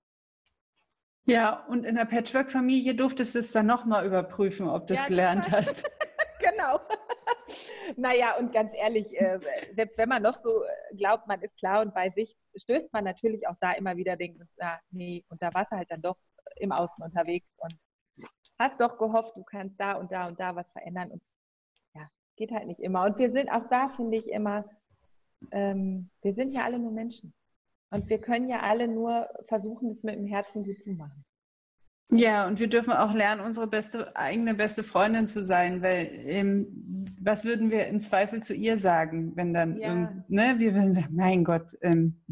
[1.25, 5.09] Ja, und in der Patchwork-Familie durftest du es dann nochmal überprüfen, ob du es ja,
[5.09, 5.85] gelernt hast.
[6.41, 6.81] genau.
[7.97, 9.41] Naja, und ganz ehrlich, äh,
[9.75, 13.05] selbst wenn man noch so äh, glaubt, man ist klar und bei sich, stößt man
[13.05, 16.17] natürlich auch da immer wieder denken, ah, nee, und da warst du halt dann doch
[16.57, 17.75] im Außen unterwegs und
[18.59, 21.11] hast doch gehofft, du kannst da und da und da was verändern.
[21.11, 21.23] Und
[21.95, 22.07] ja,
[22.37, 23.05] geht halt nicht immer.
[23.05, 24.65] Und wir sind auch da, finde ich immer,
[25.51, 27.35] ähm, wir sind ja alle nur Menschen.
[27.91, 31.25] Und wir können ja alle nur versuchen, das mit dem Herzen gut zu machen.
[32.11, 37.17] Ja, und wir dürfen auch lernen, unsere beste, eigene beste Freundin zu sein, weil ähm,
[37.21, 39.89] was würden wir im Zweifel zu ihr sagen, wenn dann, ja.
[39.89, 41.77] irgend, ne, wir würden sagen, mein Gott.
[41.81, 42.23] Ähm,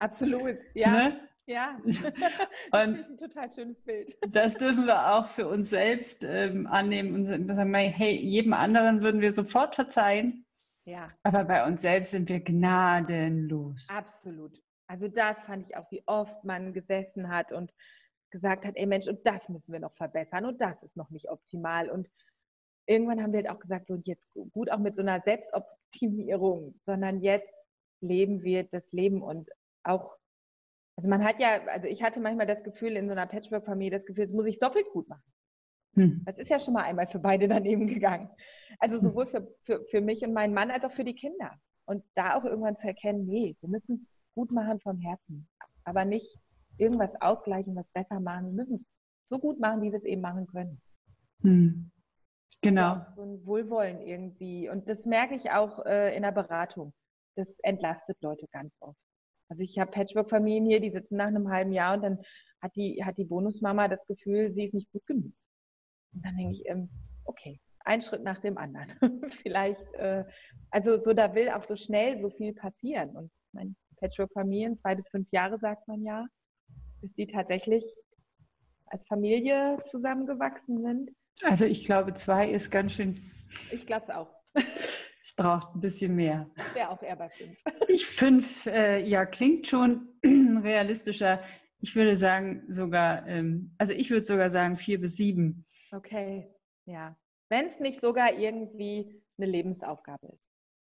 [0.00, 1.08] Absolut, ja.
[1.08, 1.20] Ne?
[1.46, 4.16] Ja, und ein total schönes Bild.
[4.30, 9.20] Das dürfen wir auch für uns selbst ähm, annehmen und sagen, hey, jedem anderen würden
[9.20, 10.46] wir sofort verzeihen.
[10.86, 11.06] Ja.
[11.22, 13.88] Aber bei uns selbst sind wir gnadenlos.
[13.94, 14.58] Absolut.
[14.86, 17.74] Also das fand ich auch, wie oft man gesessen hat und
[18.34, 21.30] gesagt hat, ey Mensch, und das müssen wir noch verbessern und das ist noch nicht
[21.30, 21.88] optimal.
[21.88, 22.10] Und
[22.84, 27.20] irgendwann haben wir halt auch gesagt, so jetzt gut auch mit so einer Selbstoptimierung, sondern
[27.20, 27.54] jetzt
[28.00, 29.50] leben wir das Leben und
[29.84, 30.16] auch
[30.96, 34.06] also man hat ja, also ich hatte manchmal das Gefühl in so einer Patchwork-Familie, das
[34.06, 35.24] Gefühl, das muss ich doppelt gut machen.
[35.94, 36.22] Hm.
[36.24, 38.30] Das ist ja schon mal einmal für beide daneben gegangen.
[38.78, 39.02] Also hm.
[39.02, 41.58] sowohl für, für, für mich und meinen Mann als auch für die Kinder.
[41.86, 45.48] Und da auch irgendwann zu erkennen, nee, wir müssen es gut machen vom Herzen.
[45.84, 46.38] Aber nicht
[46.78, 48.46] irgendwas ausgleichen, was besser machen.
[48.46, 48.88] Wir müssen es
[49.28, 50.80] so gut machen, wie wir es eben machen können.
[51.42, 51.90] Hm.
[52.62, 53.04] Genau.
[53.16, 54.68] So ein Wohlwollen irgendwie.
[54.68, 56.92] Und das merke ich auch äh, in der Beratung.
[57.36, 58.98] Das entlastet Leute ganz oft.
[59.48, 62.18] Also ich habe Patchwork-Familien hier, die sitzen nach einem halben Jahr und dann
[62.62, 65.32] hat die, hat die Bonusmama das Gefühl, sie ist nicht gut genug.
[66.14, 66.88] Und dann denke ich, ähm,
[67.24, 68.90] okay, ein Schritt nach dem anderen.
[69.42, 70.24] Vielleicht, äh,
[70.70, 73.10] also so da will auch so schnell so viel passieren.
[73.10, 76.26] Und mein Patchwork-Familien, zwei bis fünf Jahre sagt man ja,
[77.04, 77.84] bis die tatsächlich
[78.86, 81.10] als Familie zusammengewachsen sind.
[81.42, 83.30] Also ich glaube, zwei ist ganz schön.
[83.70, 84.34] Ich glaube es auch.
[85.26, 86.50] Es braucht ein bisschen mehr.
[86.74, 87.58] Wäre auch eher bei fünf.
[87.88, 91.42] Ich fünf, äh, ja, klingt schon realistischer.
[91.80, 95.64] Ich würde sagen sogar, ähm, also ich würde sogar sagen vier bis sieben.
[95.92, 97.16] Okay, ja.
[97.48, 100.52] Wenn es nicht sogar irgendwie eine Lebensaufgabe ist.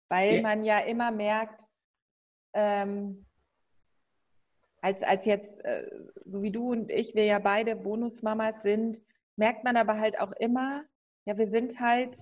[0.08, 0.40] Weil ja.
[0.40, 1.62] man ja immer merkt,
[2.54, 3.26] ähm,
[4.84, 5.90] als, als jetzt, äh,
[6.24, 9.00] so wie du und ich, wir ja beide Bonusmamas sind,
[9.36, 10.84] merkt man aber halt auch immer,
[11.26, 12.16] ja, wir sind halt,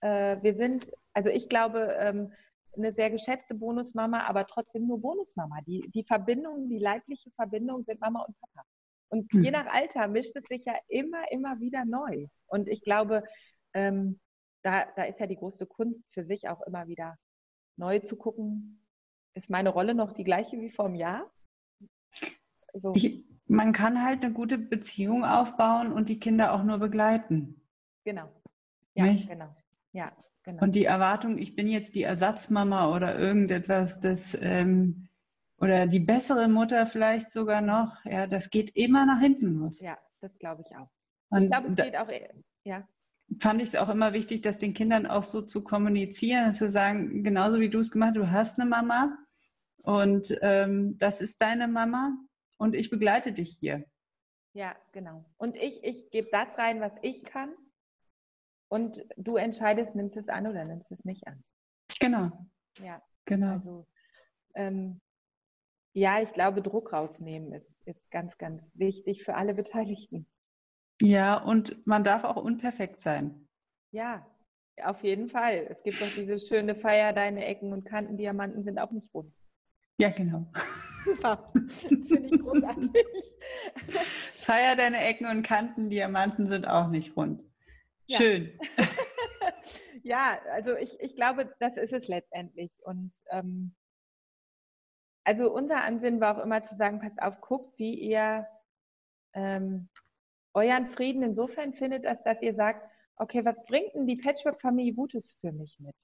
[0.00, 2.32] äh, wir sind also ich glaube, ähm,
[2.76, 5.60] eine sehr geschätzte Bonusmama, aber trotzdem nur Bonusmama.
[5.66, 8.66] Die, die Verbindung, die leibliche Verbindung sind Mama und Papa.
[9.08, 9.42] Und hm.
[9.42, 12.26] je nach Alter mischt es sich ja immer, immer wieder neu.
[12.46, 13.24] Und ich glaube,
[13.74, 14.20] ähm,
[14.62, 17.16] da, da ist ja die große Kunst für sich auch immer wieder
[17.76, 18.86] neu zu gucken,
[19.34, 21.30] ist meine Rolle noch die gleiche wie vor einem Jahr?
[22.74, 22.92] So.
[22.94, 27.60] Ich, man kann halt eine gute Beziehung aufbauen und die Kinder auch nur begleiten.
[28.04, 28.28] Genau.
[28.94, 29.54] Ja, genau.
[29.92, 30.62] Ja, Genau.
[30.62, 35.08] Und die Erwartung, ich bin jetzt die Ersatzmama oder irgendetwas, das ähm,
[35.58, 39.80] oder die bessere Mutter vielleicht sogar noch, ja, das geht immer nach hinten los.
[39.80, 40.88] Ja, das glaube ich auch.
[41.28, 42.08] Und ich glaube, es geht auch,
[42.64, 42.88] ja.
[43.38, 47.22] Fand ich es auch immer wichtig, das den Kindern auch so zu kommunizieren, zu sagen,
[47.22, 49.18] genauso wie du es gemacht hast, du hast eine Mama
[49.82, 52.16] und ähm, das ist deine Mama
[52.60, 53.84] und ich begleite dich hier.
[54.52, 55.24] Ja, genau.
[55.38, 57.54] Und ich, ich gebe das rein, was ich kann
[58.68, 61.42] und du entscheidest, nimmst es an oder nimmst es nicht an.
[61.98, 62.30] Genau.
[62.78, 63.52] Ja, genau.
[63.52, 63.86] Also,
[64.54, 65.00] ähm,
[65.94, 70.26] ja, ich glaube, Druck rausnehmen ist, ist ganz, ganz wichtig für alle Beteiligten.
[71.00, 73.48] Ja, und man darf auch unperfekt sein.
[73.90, 74.26] Ja,
[74.82, 75.66] auf jeden Fall.
[75.70, 79.34] Es gibt doch diese schöne Feier, deine Ecken und Kanten, Diamanten sind auch nicht rund.
[79.98, 80.46] Ja, genau.
[81.04, 81.50] Super.
[81.52, 82.90] Finde ich großartig.
[84.34, 87.42] Feier deine Ecken und Kanten, Diamanten sind auch nicht rund.
[88.10, 88.58] Schön.
[90.02, 92.72] ja, also ich, ich glaube, das ist es letztendlich.
[92.82, 93.74] Und ähm,
[95.24, 98.46] also unser Ansinnen war auch immer zu sagen, passt auf, guckt, wie ihr
[99.34, 99.88] ähm,
[100.54, 105.36] euren Frieden insofern findet, als dass ihr sagt, okay, was bringt denn die Patchwork-Familie Gutes
[105.40, 105.94] für mich mit?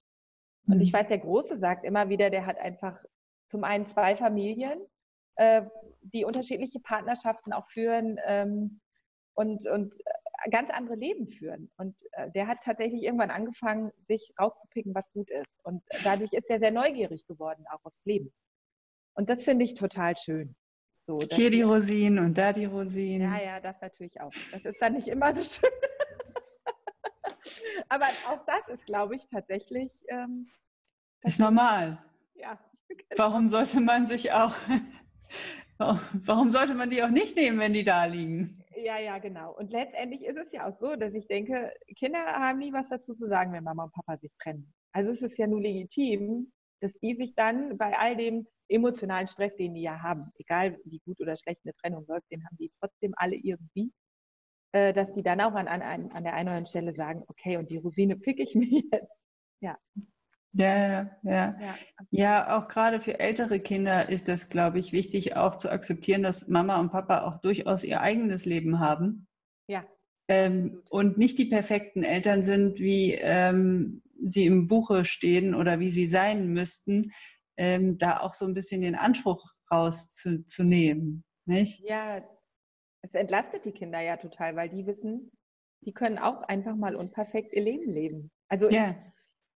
[0.67, 0.99] Und ich mhm.
[0.99, 3.03] weiß, der Große sagt immer wieder, der hat einfach
[3.49, 4.79] zum einen zwei Familien,
[5.37, 5.63] äh,
[6.03, 8.81] die unterschiedliche Partnerschaften auch führen ähm,
[9.35, 9.95] und, und
[10.51, 11.71] ganz andere Leben führen.
[11.77, 15.65] Und äh, der hat tatsächlich irgendwann angefangen, sich rauszupicken, was gut ist.
[15.65, 18.33] Und dadurch ist er sehr neugierig geworden, auch aufs Leben.
[19.15, 20.55] Und das finde ich total schön.
[21.07, 23.33] So, Hier die Rosinen und da die Rosinen.
[23.33, 24.31] Ja, ja, das natürlich auch.
[24.31, 25.71] Das ist dann nicht immer so schön.
[27.89, 29.93] Aber auch das ist, glaube ich, tatsächlich.
[30.09, 30.49] Ähm,
[31.23, 31.99] ist normal.
[32.35, 32.59] Ja.
[33.17, 34.55] Warum sollte man sich auch,
[35.79, 38.63] warum sollte man die auch nicht nehmen, wenn die da liegen?
[38.77, 39.55] Ja, ja, genau.
[39.57, 43.15] Und letztendlich ist es ja auch so, dass ich denke, Kinder haben nie was dazu
[43.15, 44.73] zu sagen, wenn Mama und Papa sich trennen.
[44.93, 49.57] Also es ist ja nur legitim, dass die sich dann bei all dem emotionalen Stress,
[49.57, 52.71] den die ja haben, egal wie gut oder schlecht eine Trennung läuft, den haben die
[52.81, 53.93] trotzdem alle irgendwie,
[54.73, 57.57] äh, dass die dann auch an, an, an der einen oder anderen Stelle sagen, okay,
[57.57, 59.13] und die Rosine pick ich mir jetzt.
[59.61, 59.79] Ja.
[60.59, 61.75] Ja, ja, ja.
[62.11, 66.49] Ja, auch gerade für ältere Kinder ist das, glaube ich, wichtig, auch zu akzeptieren, dass
[66.49, 69.27] Mama und Papa auch durchaus ihr eigenes Leben haben.
[69.69, 69.85] Ja.
[70.29, 75.91] Ähm, und nicht die perfekten Eltern sind, wie ähm, sie im Buche stehen oder wie
[75.91, 77.13] sie sein müssten,
[77.59, 81.25] ähm, da auch so ein bisschen den Anspruch rauszunehmen.
[81.45, 81.81] Nicht?
[81.81, 82.25] Ja,
[83.03, 85.31] es entlastet die Kinder ja total, weil die wissen,
[85.83, 88.31] die können auch einfach mal unperfekt ihr Leben leben.
[88.49, 88.91] Also ja.
[88.91, 88.97] ich,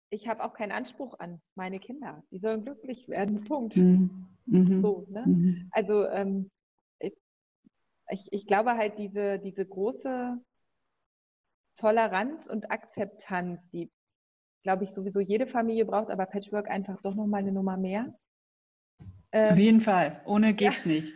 [0.09, 2.23] ich habe auch keinen Anspruch an meine Kinder.
[2.31, 3.43] Die sollen glücklich werden.
[3.45, 3.75] Punkt.
[3.75, 4.27] Mhm.
[4.45, 4.79] mhm.
[4.79, 5.23] So, ne?
[5.25, 5.69] Mhm.
[5.71, 6.49] Also ähm,
[6.99, 10.37] ich, ich glaube halt diese, diese große
[11.75, 13.91] Toleranz und Akzeptanz, die
[14.63, 18.13] glaube ich, sowieso jede Familie braucht, aber Patchwork einfach doch nochmal eine Nummer mehr.
[19.31, 20.21] Ähm, Auf jeden Fall.
[20.25, 20.91] Ohne geht's ja.
[20.91, 21.13] nicht.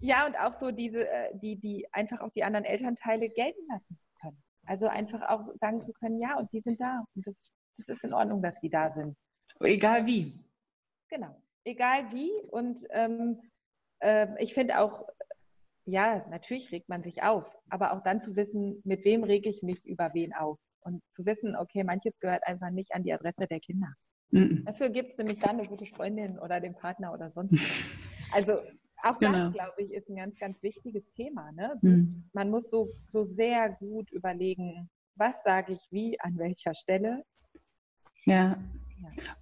[0.00, 3.98] ja, und auch so diese, äh, die, die einfach auch die anderen Elternteile gelten lassen.
[4.68, 7.02] Also einfach auch sagen zu können, ja, und die sind da.
[7.14, 7.34] Und das,
[7.78, 9.16] das ist in Ordnung, dass die da sind.
[9.60, 10.38] Egal wie.
[11.08, 11.34] Genau.
[11.64, 12.30] Egal wie.
[12.50, 13.40] Und ähm,
[14.00, 15.08] äh, ich finde auch,
[15.86, 19.62] ja, natürlich regt man sich auf, aber auch dann zu wissen, mit wem rege ich
[19.62, 20.58] mich über wen auf.
[20.80, 23.88] Und zu wissen, okay, manches gehört einfach nicht an die Adresse der Kinder.
[24.30, 24.66] Mhm.
[24.66, 27.94] Dafür gibt es nämlich dann eine gute Freundin oder den Partner oder sonst was.
[28.30, 28.56] Also
[29.02, 29.36] auch genau.
[29.36, 31.52] das, glaube ich, ist ein ganz, ganz wichtiges Thema.
[31.52, 31.78] Ne?
[31.82, 32.24] Mhm.
[32.32, 37.24] Man muss so, so sehr gut überlegen, was sage ich wie, an welcher Stelle.
[38.24, 38.58] Ja.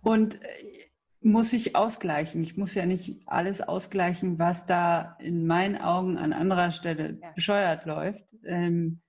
[0.03, 0.89] Und äh,
[1.21, 2.43] muss ich ausgleichen.
[2.43, 7.33] Ich muss ja nicht alles ausgleichen, was da in meinen Augen an anderer Stelle ja.
[7.33, 8.37] bescheuert läuft.
[8.45, 9.01] Ähm,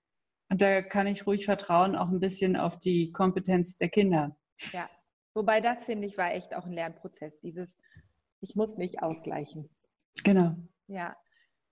[0.50, 4.36] und da kann ich ruhig vertrauen, auch ein bisschen auf die Kompetenz der Kinder.
[4.72, 4.88] Ja,
[5.34, 7.38] wobei das, finde ich, war echt auch ein Lernprozess.
[7.42, 7.78] Dieses,
[8.40, 9.70] ich muss nicht ausgleichen.
[10.24, 10.56] Genau.
[10.88, 11.16] Ja.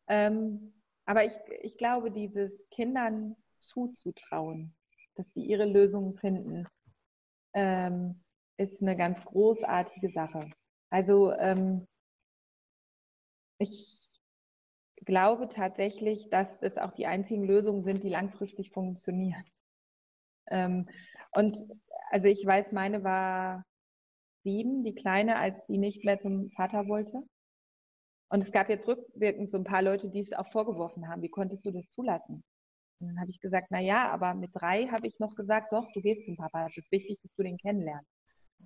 [0.08, 0.74] Ähm,
[1.06, 4.76] aber ich, ich glaube, dieses Kindern zuzutrauen,
[5.16, 6.68] dass sie ihre Lösungen finden,
[7.54, 8.24] ähm,
[8.58, 10.50] ist eine ganz großartige Sache.
[10.90, 11.88] Also ähm,
[13.58, 14.00] ich
[15.06, 19.44] glaube tatsächlich, dass das auch die einzigen Lösungen sind, die langfristig funktionieren.
[20.48, 20.88] Ähm,
[21.32, 21.58] und
[22.12, 23.66] also ich weiß, meine war
[24.44, 27.24] sieben, die Kleine, als die nicht mehr zum Vater wollte.
[28.30, 31.22] Und es gab jetzt rückwirkend so ein paar Leute, die es auch vorgeworfen haben.
[31.22, 32.44] Wie konntest du das zulassen?
[33.00, 35.92] Und dann habe ich gesagt, na ja, aber mit drei habe ich noch gesagt, doch,
[35.94, 36.68] du gehst zum Papa.
[36.68, 38.10] Es ist wichtig, dass du den kennenlernst.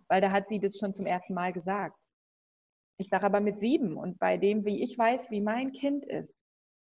[0.08, 1.98] Weil da hat sie das schon zum ersten Mal gesagt.
[2.98, 6.38] Ich sage aber mit sieben und bei dem, wie ich weiß, wie mein Kind ist,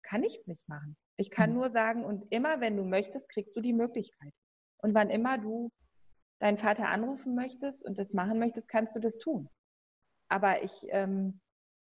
[0.02, 0.97] kann ich es nicht machen.
[1.17, 1.58] Ich kann mhm.
[1.58, 4.34] nur sagen, und immer, wenn du möchtest, kriegst du die Möglichkeit.
[4.78, 5.71] Und wann immer du
[6.39, 9.47] deinen Vater anrufen möchtest und das machen möchtest, kannst du das tun.
[10.28, 11.39] Aber ich, ähm,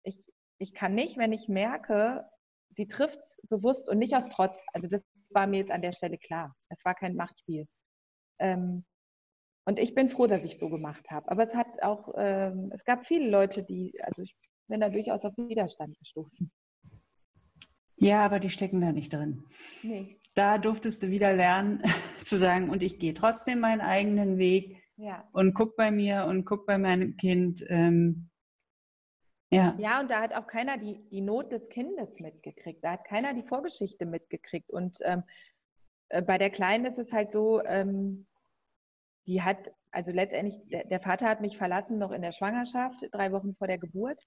[0.04, 0.32] ich,
[0.62, 2.24] ich kann nicht, wenn ich merke,
[2.70, 4.62] sie trifft es bewusst und nicht auf Trotz.
[4.74, 6.56] Also das war mir jetzt an der Stelle klar.
[6.70, 7.68] Es war kein Machtspiel.
[8.40, 8.86] Ähm,
[9.66, 11.30] und ich bin froh, dass ich so gemacht habe.
[11.32, 14.36] Aber es hat auch, ähm, es gab viele Leute, die, also ich
[14.68, 16.52] bin da durchaus auf Widerstand gestoßen.
[17.98, 19.44] Ja, aber die stecken da nicht drin.
[19.84, 20.20] Nee.
[20.36, 21.84] Da durftest du wieder lernen
[22.22, 25.28] zu sagen, und ich gehe trotzdem meinen eigenen Weg ja.
[25.34, 27.64] und guck bei mir und guck bei meinem Kind.
[27.68, 28.31] Ähm,
[29.52, 29.76] ja.
[29.78, 32.84] ja, und da hat auch keiner die, die Not des Kindes mitgekriegt.
[32.84, 34.70] Da hat keiner die Vorgeschichte mitgekriegt.
[34.72, 35.24] Und ähm,
[36.10, 38.28] äh, bei der Kleinen ist es halt so, ähm,
[39.28, 39.58] die hat,
[39.92, 43.68] also letztendlich, der, der, Vater hat mich verlassen noch in der Schwangerschaft, drei Wochen vor
[43.68, 44.22] der Geburt,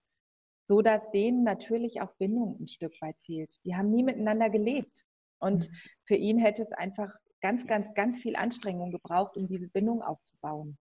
[0.68, 3.50] so dass denen natürlich auch Bindung ein Stück weit fehlt.
[3.64, 5.04] Die haben nie miteinander gelebt.
[5.38, 5.74] Und mhm.
[6.04, 10.78] für ihn hätte es einfach ganz, ganz, ganz viel Anstrengung gebraucht, um diese Bindung aufzubauen.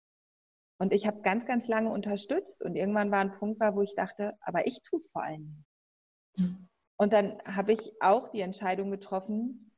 [0.79, 3.95] Und ich habe es ganz, ganz lange unterstützt und irgendwann war ein Punkt, wo ich
[3.95, 5.67] dachte, aber ich tue es vor allen Dingen.
[6.37, 6.69] Mhm.
[6.99, 9.73] Und dann habe ich auch die Entscheidung getroffen,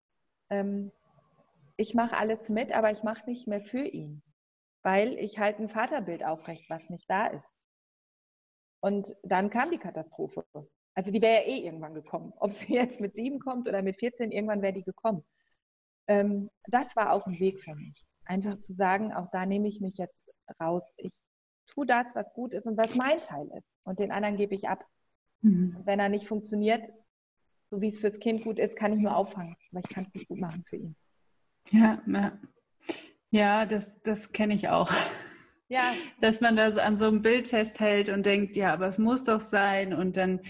[0.51, 0.92] ähm,
[1.76, 4.22] ich mache alles mit, aber ich mache nicht mehr für ihn,
[4.82, 7.55] weil ich halt ein Vaterbild aufrecht, was nicht da ist.
[8.80, 10.44] Und dann kam die Katastrophe.
[10.94, 12.32] Also die wäre ja eh irgendwann gekommen.
[12.38, 15.24] Ob sie jetzt mit sieben kommt oder mit 14, irgendwann wäre die gekommen.
[16.09, 18.05] Ähm, das war auch ein Weg für mich.
[18.24, 20.28] Einfach zu sagen, auch da nehme ich mich jetzt
[20.61, 20.82] raus.
[20.96, 21.12] Ich
[21.66, 23.68] tue das, was gut ist und was mein Teil ist.
[23.84, 24.84] Und den anderen gebe ich ab.
[25.42, 25.76] Mhm.
[25.78, 26.82] Und wenn er nicht funktioniert,
[27.70, 30.14] so wie es fürs Kind gut ist, kann ich nur auffangen, aber ich kann es
[30.14, 30.96] nicht gut machen für ihn.
[31.70, 32.38] Ja, ja.
[33.30, 34.90] ja das, das kenne ich auch.
[35.68, 35.92] Ja.
[36.20, 39.40] Dass man das an so einem Bild festhält und denkt, ja, aber es muss doch
[39.40, 40.40] sein und dann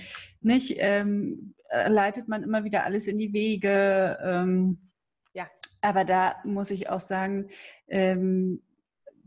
[0.41, 4.19] nicht ähm, leitet man immer wieder alles in die Wege.
[4.23, 4.91] Ähm,
[5.35, 5.49] ja.
[5.81, 7.49] Aber da muss ich auch sagen,
[7.89, 8.63] ähm,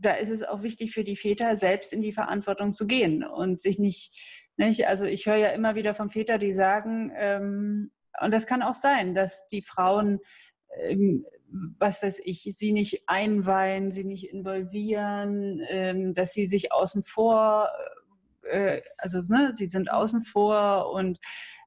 [0.02, 3.60] da ist es auch wichtig für die Väter, selbst in die Verantwortung zu gehen und
[3.60, 4.18] sich nicht,
[4.56, 7.90] nicht also ich höre ja immer wieder von Vätern, die sagen, ähm,
[8.20, 10.20] und das kann auch sein, dass die Frauen
[10.76, 11.24] ähm,
[11.78, 17.68] was weiß ich, sie nicht einweihen, sie nicht involvieren, ähm, dass sie sich außen vor,
[18.42, 21.18] äh, also ne, sie sind außen vor und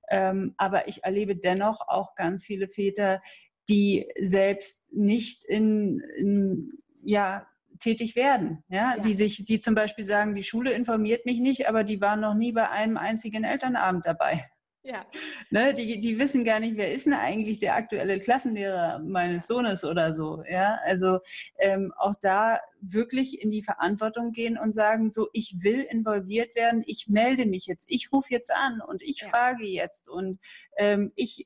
[0.10, 3.22] ähm, aber ich erlebe dennoch auch ganz viele Väter,
[3.70, 6.72] die selbst nicht in, in
[7.04, 7.48] ja,
[7.80, 8.96] tätig werden, ja?
[8.96, 9.00] ja?
[9.02, 12.36] die sich, die zum Beispiel sagen, die Schule informiert mich nicht, aber die waren noch
[12.36, 14.46] nie bei einem einzigen Elternabend dabei.
[14.86, 15.06] Ja.
[15.52, 19.86] Ne, die, die wissen gar nicht, wer ist denn eigentlich der aktuelle Klassenlehrer meines Sohnes
[19.86, 20.44] oder so.
[20.50, 21.20] Ja, also
[21.60, 26.84] ähm, auch da wirklich in die Verantwortung gehen und sagen, so, ich will involviert werden,
[26.86, 29.30] ich melde mich jetzt, ich rufe jetzt an und ich ja.
[29.30, 30.40] frage jetzt und
[30.78, 31.46] ähm, ich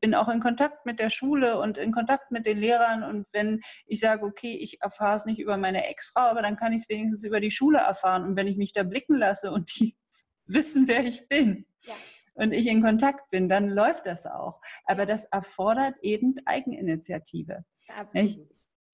[0.00, 3.02] bin auch in Kontakt mit der Schule und in Kontakt mit den Lehrern.
[3.02, 6.72] Und wenn ich sage, okay, ich erfahre es nicht über meine Ex-Frau, aber dann kann
[6.72, 8.24] ich es wenigstens über die Schule erfahren.
[8.24, 9.96] Und wenn ich mich da blicken lasse und die
[10.46, 11.94] wissen, wer ich bin, ja
[12.40, 14.60] und ich in Kontakt bin, dann läuft das auch.
[14.86, 17.64] Aber das erfordert eben Eigeninitiative.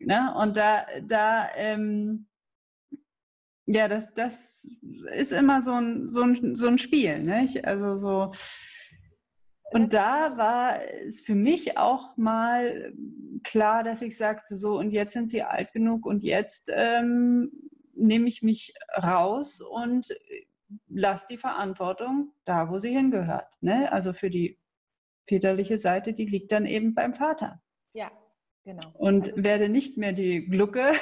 [0.00, 0.34] Ne?
[0.36, 2.26] Und da, da ähm,
[3.66, 4.68] ja, das, das
[5.12, 7.20] ist immer so ein, so ein, so ein Spiel.
[7.20, 7.64] Nicht?
[7.64, 8.32] Also so.
[9.72, 12.92] Und da war es für mich auch mal
[13.42, 17.50] klar, dass ich sagte, so, und jetzt sind sie alt genug und jetzt ähm,
[17.94, 20.16] nehme ich mich raus und
[20.88, 23.52] lass die Verantwortung da, wo sie hingehört.
[23.60, 23.90] Ne?
[23.92, 24.58] Also für die
[25.26, 27.60] väterliche Seite, die liegt dann eben beim Vater.
[27.92, 28.10] Ja,
[28.64, 28.92] genau.
[28.94, 30.92] Und also, werde nicht mehr die Glucke,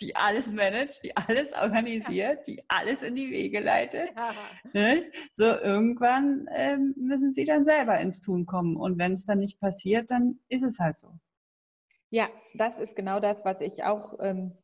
[0.00, 4.10] die alles managt, die alles organisiert, die alles in die Wege leitet.
[4.74, 4.96] Ja.
[5.32, 8.76] So irgendwann ähm, müssen sie dann selber ins Tun kommen.
[8.76, 11.12] Und wenn es dann nicht passiert, dann ist es halt so.
[12.10, 14.56] Ja, das ist genau das, was ich auch ähm,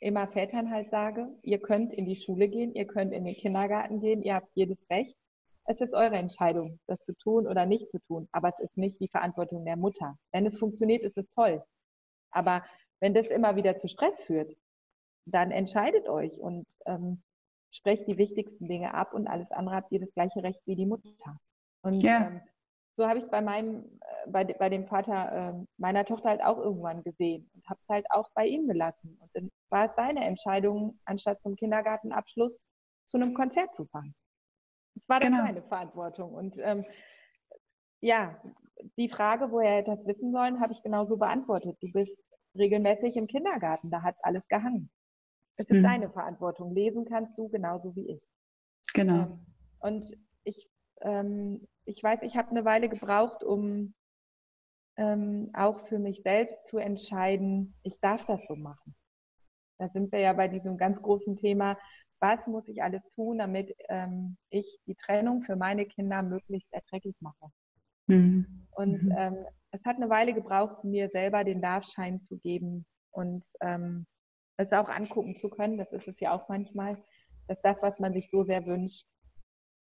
[0.00, 4.00] immer Vätern halt sage, ihr könnt in die Schule gehen, ihr könnt in den Kindergarten
[4.00, 5.16] gehen, ihr habt jedes Recht.
[5.64, 9.00] Es ist eure Entscheidung, das zu tun oder nicht zu tun, aber es ist nicht
[9.00, 10.16] die Verantwortung der Mutter.
[10.32, 11.62] Wenn es funktioniert, ist es toll.
[12.30, 12.64] Aber
[13.00, 14.56] wenn das immer wieder zu Stress führt,
[15.24, 17.22] dann entscheidet euch und ähm,
[17.70, 20.86] sprecht die wichtigsten Dinge ab und alles andere habt ihr das gleiche Recht wie die
[20.86, 21.10] Mutter.
[21.82, 22.28] Und ja.
[22.28, 22.40] ähm,
[22.96, 26.42] so habe ich es bei meinem, äh, bei, bei dem Vater äh, meiner Tochter halt
[26.42, 29.16] auch irgendwann gesehen und habe es halt auch bei ihm gelassen.
[29.20, 32.66] Und dann war es seine Entscheidung, anstatt zum Kindergartenabschluss
[33.06, 34.14] zu einem Konzert zu fahren.
[34.94, 35.44] Das war dann genau.
[35.44, 36.34] seine Verantwortung.
[36.34, 36.84] Und ähm,
[38.00, 38.40] ja,
[38.96, 41.76] die Frage, woher er das wissen sollen, habe ich genauso beantwortet.
[41.80, 42.18] Du bist
[42.56, 44.90] regelmäßig im Kindergarten, da hat alles gehangen.
[45.56, 45.84] Es ist mhm.
[45.84, 46.72] deine Verantwortung.
[46.74, 48.22] Lesen kannst du genauso wie ich.
[48.94, 49.22] Genau.
[49.22, 49.46] Ähm,
[49.80, 50.70] und ich
[51.02, 53.94] ähm, ich weiß, ich habe eine Weile gebraucht, um
[54.96, 58.94] ähm, auch für mich selbst zu entscheiden, ich darf das so machen.
[59.78, 61.78] Da sind wir ja bei diesem ganz großen Thema,
[62.20, 67.14] was muss ich alles tun, damit ähm, ich die Trennung für meine Kinder möglichst erträglich
[67.20, 67.50] mache.
[68.06, 68.66] Mhm.
[68.72, 69.14] Und mhm.
[69.16, 74.06] Ähm, es hat eine Weile gebraucht, mir selber den Darfschein zu geben und ähm,
[74.56, 77.02] es auch angucken zu können, das ist es ja auch manchmal,
[77.46, 79.06] dass das, was man sich so sehr wünscht,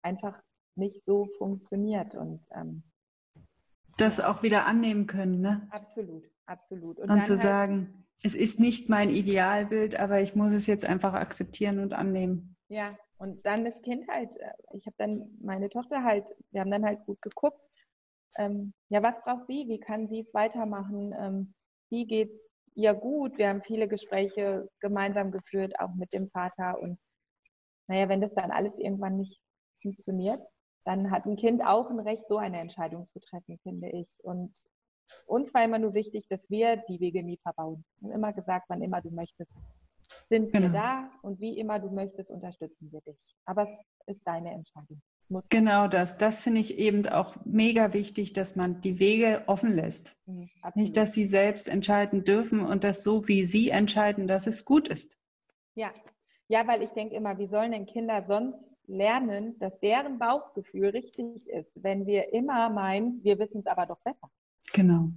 [0.02, 0.42] einfach
[0.76, 2.16] nicht so funktioniert.
[2.16, 2.84] Und ähm,
[3.98, 5.68] das auch wieder annehmen können, ne?
[5.72, 7.00] Absolut, absolut.
[7.00, 10.88] Und, und zu halt, sagen, es ist nicht mein Idealbild, aber ich muss es jetzt
[10.88, 12.56] einfach akzeptieren und annehmen.
[12.70, 16.72] Ja, und dann das Kind halt, äh, ich habe dann meine Tochter halt, wir haben
[16.72, 17.60] dann halt gut geguckt,
[18.38, 21.54] ähm, ja, was braucht sie, wie kann sie es weitermachen, ähm,
[21.90, 26.80] wie geht es ihr gut, wir haben viele Gespräche gemeinsam geführt, auch mit dem Vater
[26.80, 26.98] und
[27.88, 29.40] naja, wenn das dann alles irgendwann nicht
[29.82, 30.48] funktioniert,
[30.86, 34.14] dann hat ein Kind auch ein Recht, so eine Entscheidung zu treffen, finde ich.
[34.24, 34.54] Und
[35.26, 37.84] uns war immer nur wichtig, dass wir die Wege nie verbauen.
[37.98, 39.52] Wir haben immer gesagt, wann immer du möchtest,
[40.30, 40.66] sind genau.
[40.66, 43.36] wir da und wie immer du möchtest, unterstützen wir dich.
[43.46, 43.78] Aber es
[44.08, 45.02] ist deine Entscheidung.
[45.50, 46.18] Genau das.
[46.18, 50.16] Das finde ich eben auch mega wichtig, dass man die Wege offen lässt.
[50.26, 54.66] Mhm, Nicht, dass sie selbst entscheiden dürfen und das so, wie sie entscheiden, dass es
[54.66, 55.18] gut ist.
[55.76, 55.92] Ja,
[56.50, 61.48] ja, weil ich denke immer, wie sollen denn Kinder sonst lernen, dass deren Bauchgefühl richtig
[61.50, 64.30] ist, wenn wir immer meinen, wir wissen es aber doch besser.
[64.74, 65.10] Genau.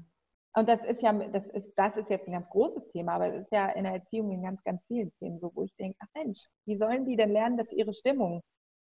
[0.55, 3.43] Und das ist ja, das ist, das ist jetzt ein ganz großes Thema, aber es
[3.43, 6.09] ist ja in der Erziehung in ganz, ganz vielen Themen so, wo ich denke, ach
[6.15, 8.43] Mensch, wie sollen die denn lernen, dass ihre Stimmung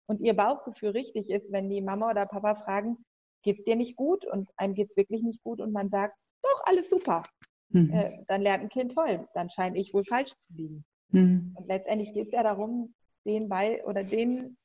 [0.10, 2.98] und ihr Bauchgefühl richtig ist, wenn die Mama oder Papa fragen,
[3.44, 4.26] geht's dir nicht gut?
[4.26, 7.22] Und einem geht's wirklich nicht gut und man sagt, doch, alles super.
[7.70, 7.94] Mhm.
[7.94, 10.84] Äh, dann lernt ein Kind toll, dann scheine ich wohl falsch zu liegen.
[11.12, 11.54] Mhm.
[11.56, 14.58] Und letztendlich geht es ja darum, denen bei oder denen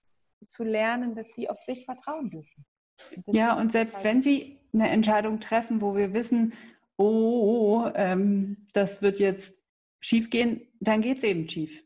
[0.47, 2.65] zu lernen, dass sie auf sich vertrauen dürfen.
[3.27, 6.55] Und ja, und selbst wenn sie eine Entscheidung treffen, wo wir wissen,
[6.97, 9.63] oh, ähm, das wird jetzt
[10.01, 11.85] schief gehen, dann geht es eben schief.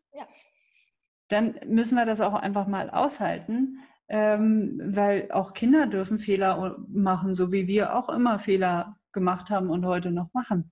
[1.28, 7.34] Dann müssen wir das auch einfach mal aushalten, ähm, weil auch Kinder dürfen Fehler machen,
[7.34, 10.70] so wie wir auch immer Fehler gemacht haben und heute noch machen.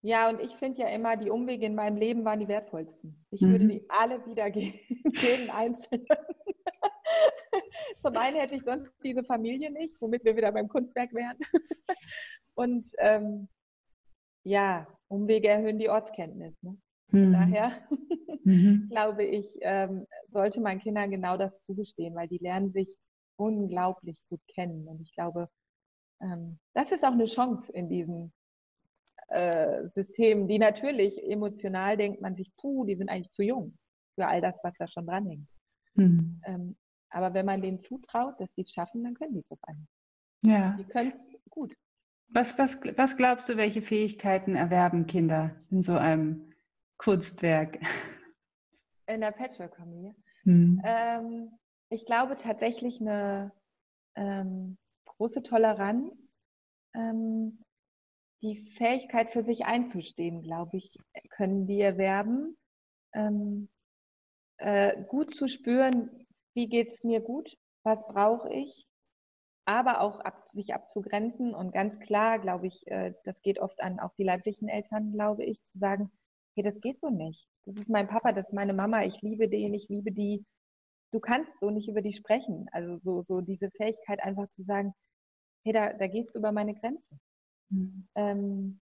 [0.00, 3.26] Ja, und ich finde ja immer, die Umwege in meinem Leben waren die wertvollsten.
[3.30, 3.50] Ich mhm.
[3.50, 6.06] würde die alle wieder gehen, jeden einzelnen.
[8.02, 11.36] Zum einen hätte ich sonst diese Familie nicht, womit wir wieder beim Kunstwerk wären.
[12.54, 13.48] Und ähm,
[14.44, 16.54] ja, Umwege erhöhen die Ortskenntnis.
[16.62, 16.76] Ne?
[17.10, 17.32] Mhm.
[17.32, 17.72] Daher
[18.44, 18.88] mhm.
[18.90, 22.96] glaube ich, ähm, sollte man Kindern genau das zugestehen, weil die lernen sich
[23.36, 24.86] unglaublich gut kennen.
[24.88, 25.48] Und ich glaube,
[26.20, 28.32] ähm, das ist auch eine Chance in diesen
[29.28, 33.76] äh, Systemen, die natürlich emotional denkt man sich, puh, die sind eigentlich zu jung
[34.14, 35.48] für all das, was da schon dranhängt.
[35.94, 36.40] Mhm.
[36.44, 36.76] Ähm,
[37.10, 39.86] aber wenn man denen zutraut, dass die es schaffen, dann können die es auf einmal.
[40.42, 40.76] Ja.
[40.78, 41.74] Die können es gut.
[42.28, 46.47] Was, was, was glaubst du, welche Fähigkeiten erwerben Kinder in so einem
[46.98, 47.78] Kunstwerk?
[49.06, 50.14] In der Patchwork-Familie?
[50.44, 50.82] Mhm.
[50.84, 51.58] Ähm,
[51.90, 53.52] ich glaube tatsächlich eine
[54.16, 54.76] ähm,
[55.06, 56.34] große Toleranz,
[56.94, 57.64] ähm,
[58.42, 60.96] die Fähigkeit für sich einzustehen, glaube ich,
[61.30, 62.56] können die erwerben.
[63.14, 63.68] Ähm,
[64.58, 68.86] äh, gut zu spüren, wie geht es mir gut, was brauche ich,
[69.64, 74.00] aber auch ab, sich abzugrenzen und ganz klar, glaube ich, äh, das geht oft an
[74.00, 76.10] auch die leiblichen Eltern, glaube ich, zu sagen,
[76.58, 77.46] hey, das geht so nicht.
[77.66, 80.44] Das ist mein Papa, das ist meine Mama, ich liebe den, ich liebe die.
[81.12, 82.66] Du kannst so nicht über die sprechen.
[82.72, 84.92] Also so, so diese Fähigkeit einfach zu sagen,
[85.64, 87.18] hey, da, da gehst du über meine Grenze.
[87.70, 88.08] Mhm.
[88.14, 88.80] Ähm,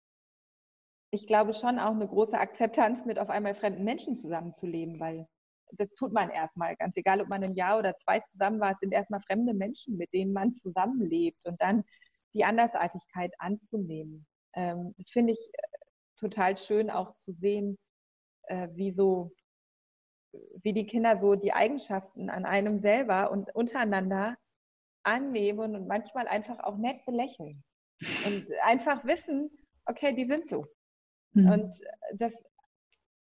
[1.11, 5.28] ich glaube schon auch eine große Akzeptanz mit auf einmal fremden Menschen zusammenzuleben, weil
[5.74, 8.80] das tut man erstmal, ganz egal, ob man ein Jahr oder zwei zusammen war, es
[8.80, 11.84] sind erstmal fremde Menschen, mit denen man zusammenlebt und dann
[12.34, 14.26] die Andersartigkeit anzunehmen.
[14.53, 15.39] Ähm, das finde ich
[16.22, 17.78] total schön auch zu sehen,
[18.43, 19.32] äh, wie so,
[20.63, 24.38] wie die Kinder so die Eigenschaften an einem selber und untereinander
[25.03, 27.63] annehmen und manchmal einfach auch nett belächeln
[27.99, 29.49] und einfach wissen,
[29.86, 30.67] okay, die sind so.
[31.34, 31.51] Mhm.
[31.51, 31.82] Und
[32.15, 32.34] das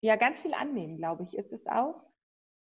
[0.02, 2.02] ja ganz viel annehmen, glaube ich, ist es auch.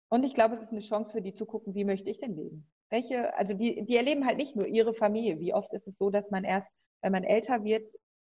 [0.10, 2.36] Und ich glaube, es ist eine Chance für die zu gucken, wie möchte ich denn
[2.36, 2.70] leben?
[2.90, 5.40] Welche, also die, die erleben halt nicht nur ihre Familie.
[5.40, 6.70] Wie oft ist es so, dass man erst,
[7.02, 7.92] wenn man älter wird,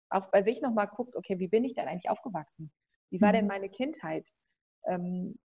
[0.09, 2.71] auch bei sich nochmal guckt, okay, wie bin ich denn eigentlich aufgewachsen?
[3.11, 3.49] Wie war denn mhm.
[3.49, 4.25] meine Kindheit?
[4.85, 5.37] Ähm,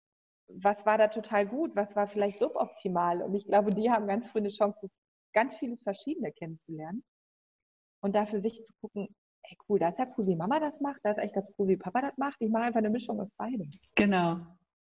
[0.49, 1.75] was war da total gut?
[1.75, 3.23] Was war vielleicht suboptimal?
[3.23, 4.91] Und ich glaube, die haben ganz früh eine Chance,
[5.33, 7.05] ganz vieles Verschiedene kennenzulernen.
[8.03, 9.09] Und da für sich zu gucken,
[9.45, 11.69] hey cool, das ist ja cool, wie Mama das macht, das ist echt ganz cool,
[11.69, 12.37] wie Papa das macht.
[12.41, 13.71] Ich mache einfach eine Mischung aus beidem.
[13.95, 14.41] Genau.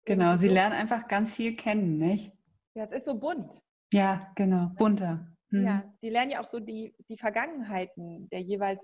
[0.04, 2.32] Genau, sie lernen einfach ganz viel kennen, nicht?
[2.74, 3.60] Ja, es ist so bunt.
[3.92, 5.26] Ja, genau, bunter.
[5.50, 5.66] Hm.
[5.66, 8.80] Ja, die lernen ja auch so die, die Vergangenheiten der jeweils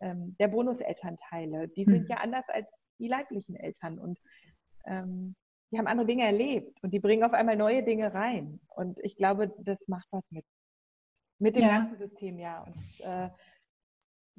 [0.00, 1.68] ähm, der Bonuselternteile.
[1.68, 2.06] Die sind hm.
[2.08, 2.68] ja anders als
[2.98, 4.18] die leiblichen Eltern und
[4.86, 5.34] ähm,
[5.70, 8.60] die haben andere Dinge erlebt und die bringen auf einmal neue Dinge rein.
[8.68, 10.46] Und ich glaube, das macht was mit.
[11.40, 11.78] Mit dem ja.
[11.78, 12.62] ganzen System, ja.
[12.62, 13.30] Und das äh,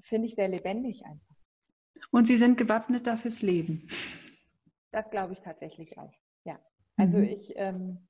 [0.04, 1.36] finde ich sehr lebendig einfach.
[2.12, 3.86] Und sie sind gewappnet fürs Leben.
[4.92, 6.14] Das glaube ich tatsächlich auch.
[6.46, 6.58] Ja.
[6.96, 7.24] Also mhm.
[7.26, 8.08] ich ähm,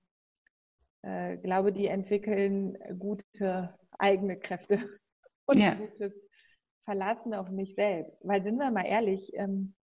[1.02, 4.88] äh, glaube, die entwickeln gute eigene Kräfte
[5.48, 5.74] und ja.
[5.74, 6.14] gutes
[6.86, 8.18] Verlassen auf mich selbst.
[8.24, 9.76] Weil sind wir mal ehrlich, ähm,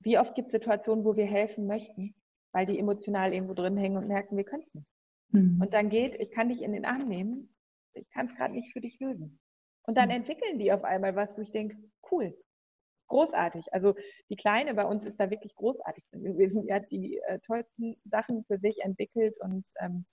[0.00, 2.14] wie oft gibt es Situationen, wo wir helfen möchten,
[2.52, 4.88] weil die emotional irgendwo drin hängen und merken, wir können es nicht.
[5.32, 5.60] Mhm.
[5.60, 7.54] Und dann geht, ich kann dich in den Arm nehmen,
[7.94, 9.40] ich kann es gerade nicht für dich lösen.
[9.86, 10.16] Und dann mhm.
[10.16, 11.76] entwickeln die auf einmal was, wo ich denke,
[12.10, 12.36] cool,
[13.08, 13.72] großartig.
[13.72, 13.94] Also
[14.28, 16.62] die Kleine bei uns ist da wirklich großartig gewesen.
[16.62, 20.06] Die hat die äh, tollsten Sachen für sich entwickelt und ähm,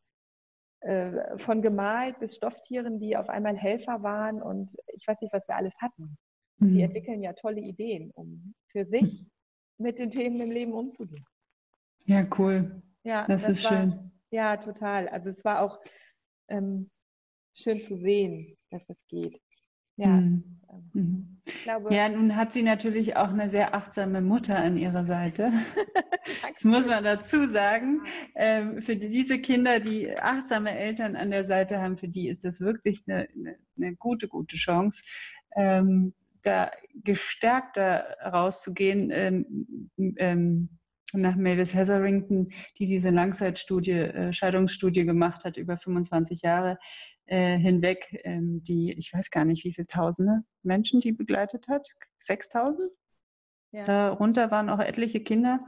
[0.81, 5.47] äh, von gemalt bis Stofftieren, die auf einmal Helfer waren und ich weiß nicht, was
[5.47, 6.17] wir alles hatten.
[6.59, 6.73] Mhm.
[6.73, 9.25] Die entwickeln ja tolle Ideen, um für sich
[9.79, 11.25] mit den Themen im Leben umzugehen.
[12.05, 12.81] Ja, cool.
[13.03, 14.11] Ja, das, das ist war, schön.
[14.31, 15.07] Ja, total.
[15.09, 15.79] Also es war auch
[16.49, 16.89] ähm,
[17.55, 19.41] schön zu sehen, dass es geht.
[19.97, 20.07] Ja.
[20.07, 20.43] Mhm.
[20.93, 21.33] mhm.
[21.63, 25.51] Glaube, ja, nun hat sie natürlich auch eine sehr achtsame Mutter an ihrer Seite.
[26.53, 28.01] das muss man dazu sagen.
[28.35, 32.59] Ähm, für diese Kinder, die achtsame Eltern an der Seite haben, für die ist das
[32.59, 35.03] wirklich eine, eine, eine gute, gute Chance.
[35.55, 36.71] Ähm, da
[37.03, 39.09] gestärkter rauszugehen.
[39.11, 40.69] Ähm, ähm,
[41.13, 46.77] nach Mavis Hetherington, die diese Langzeitstudie, äh, Scheidungsstudie gemacht hat über 25 Jahre
[47.27, 51.87] äh, hinweg, ähm, die, ich weiß gar nicht, wie viele Tausende Menschen die begleitet hat,
[52.17, 52.91] 6000?
[53.71, 53.83] Ja.
[53.83, 55.59] Darunter waren auch etliche Kinder.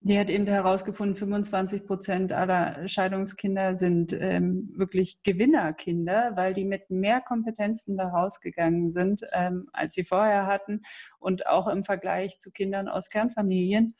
[0.00, 6.88] Die hat eben herausgefunden, 25 Prozent aller Scheidungskinder sind ähm, wirklich Gewinnerkinder, weil die mit
[6.88, 10.82] mehr Kompetenzen da rausgegangen sind, ähm, als sie vorher hatten
[11.18, 13.94] und auch im Vergleich zu Kindern aus Kernfamilien.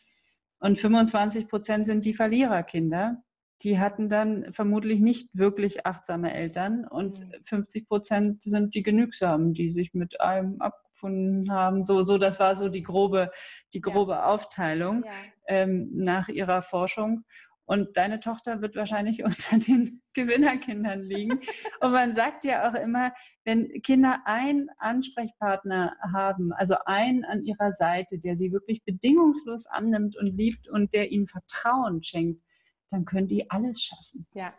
[0.60, 3.22] Und 25 Prozent sind die Verliererkinder.
[3.62, 7.86] Die hatten dann vermutlich nicht wirklich achtsame Eltern und 50 mhm.
[7.86, 11.84] Prozent sind die Genügsamen, die sich mit allem abgefunden haben.
[11.84, 13.30] So, so das war so die grobe,
[13.72, 14.26] die grobe ja.
[14.26, 15.12] Aufteilung ja.
[15.48, 17.24] Ähm, nach ihrer Forschung.
[17.68, 21.38] Und deine Tochter wird wahrscheinlich unter den Gewinnerkindern liegen.
[21.80, 23.12] Und man sagt ja auch immer,
[23.44, 30.16] wenn Kinder einen Ansprechpartner haben, also einen an ihrer Seite, der sie wirklich bedingungslos annimmt
[30.16, 32.42] und liebt und der ihnen Vertrauen schenkt,
[32.90, 34.26] dann können die alles schaffen.
[34.34, 34.54] Ja,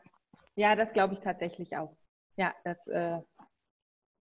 [0.55, 1.95] ja, das glaube ich tatsächlich auch.
[2.35, 3.19] Ja, das, äh,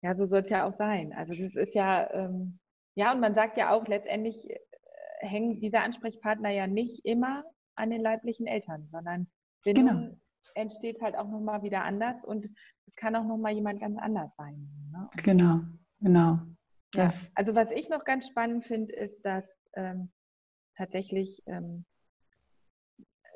[0.03, 1.13] ja, so soll es ja auch sein.
[1.13, 2.59] Also das ist ja, ähm,
[2.95, 4.59] ja, und man sagt ja auch, letztendlich äh,
[5.21, 7.45] hängen diese Ansprechpartner ja nicht immer
[7.77, 9.27] an den leiblichen Eltern, sondern
[9.65, 10.17] Bindung genau.
[10.55, 12.47] entsteht halt auch nochmal wieder anders und
[12.87, 14.69] es kann auch nochmal jemand ganz anders sein.
[14.93, 15.09] Ne?
[15.23, 15.61] Genau,
[16.01, 16.39] genau.
[16.95, 19.45] Ja, also was ich noch ganz spannend finde, ist, dass
[19.75, 20.13] ähm,
[20.77, 21.85] tatsächlich ähm,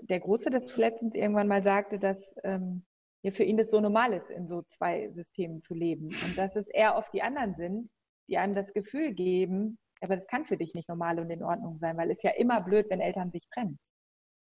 [0.03, 2.85] der Große des letztens irgendwann mal sagte, dass ähm,
[3.23, 6.55] ja, für ihn das so normal ist, in so zwei Systemen zu leben und dass
[6.57, 7.91] es eher oft die anderen sind,
[8.29, 11.79] die einem das Gefühl geben, aber das kann für dich nicht normal und in Ordnung
[11.79, 13.79] sein, weil es ja immer blöd, wenn Eltern sich trennen.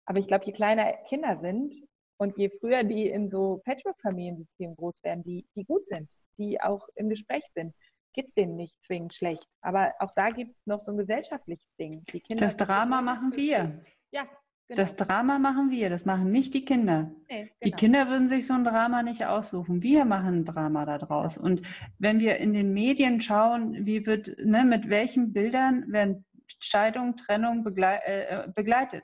[0.07, 1.75] Aber ich glaube, je kleiner Kinder sind
[2.19, 6.89] und je früher die in so Patchwork-Familiensystemen groß werden, die, die gut sind, die auch
[6.95, 7.75] im Gespräch sind,
[8.13, 9.47] geht es denen nicht zwingend schlecht.
[9.63, 12.05] Aber auch da gibt es noch so ein gesellschaftliches Ding.
[12.13, 13.85] Die Kinder das Drama machen wir.
[14.11, 14.29] Ja.
[14.71, 14.83] Genau.
[14.83, 17.11] Das Drama machen wir, das machen nicht die Kinder.
[17.29, 17.55] Nee, genau.
[17.65, 19.83] Die Kinder würden sich so ein Drama nicht aussuchen.
[19.83, 21.37] Wir machen ein Drama daraus.
[21.37, 21.63] Und
[21.99, 26.25] wenn wir in den Medien schauen, wie wird, ne, mit welchen Bildern werden
[26.61, 29.03] Scheidung, Trennung begle äh, begleitet?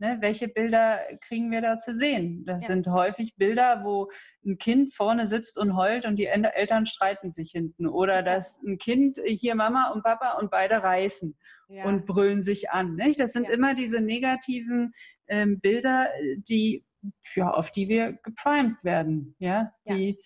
[0.00, 2.44] Ne, welche Bilder kriegen wir da zu sehen?
[2.46, 2.68] Das ja.
[2.68, 4.10] sind häufig Bilder, wo
[4.46, 7.88] ein Kind vorne sitzt und heult und die Eltern streiten sich hinten.
[7.88, 11.36] Oder dass ein Kind hier Mama und Papa und beide reißen
[11.68, 11.84] ja.
[11.84, 12.94] und brüllen sich an.
[12.94, 13.18] Nicht?
[13.18, 13.54] Das sind ja.
[13.54, 14.92] immer diese negativen
[15.26, 16.08] ähm, Bilder,
[16.48, 16.84] die,
[17.34, 20.20] ja, auf die wir geprimed werden, ja, die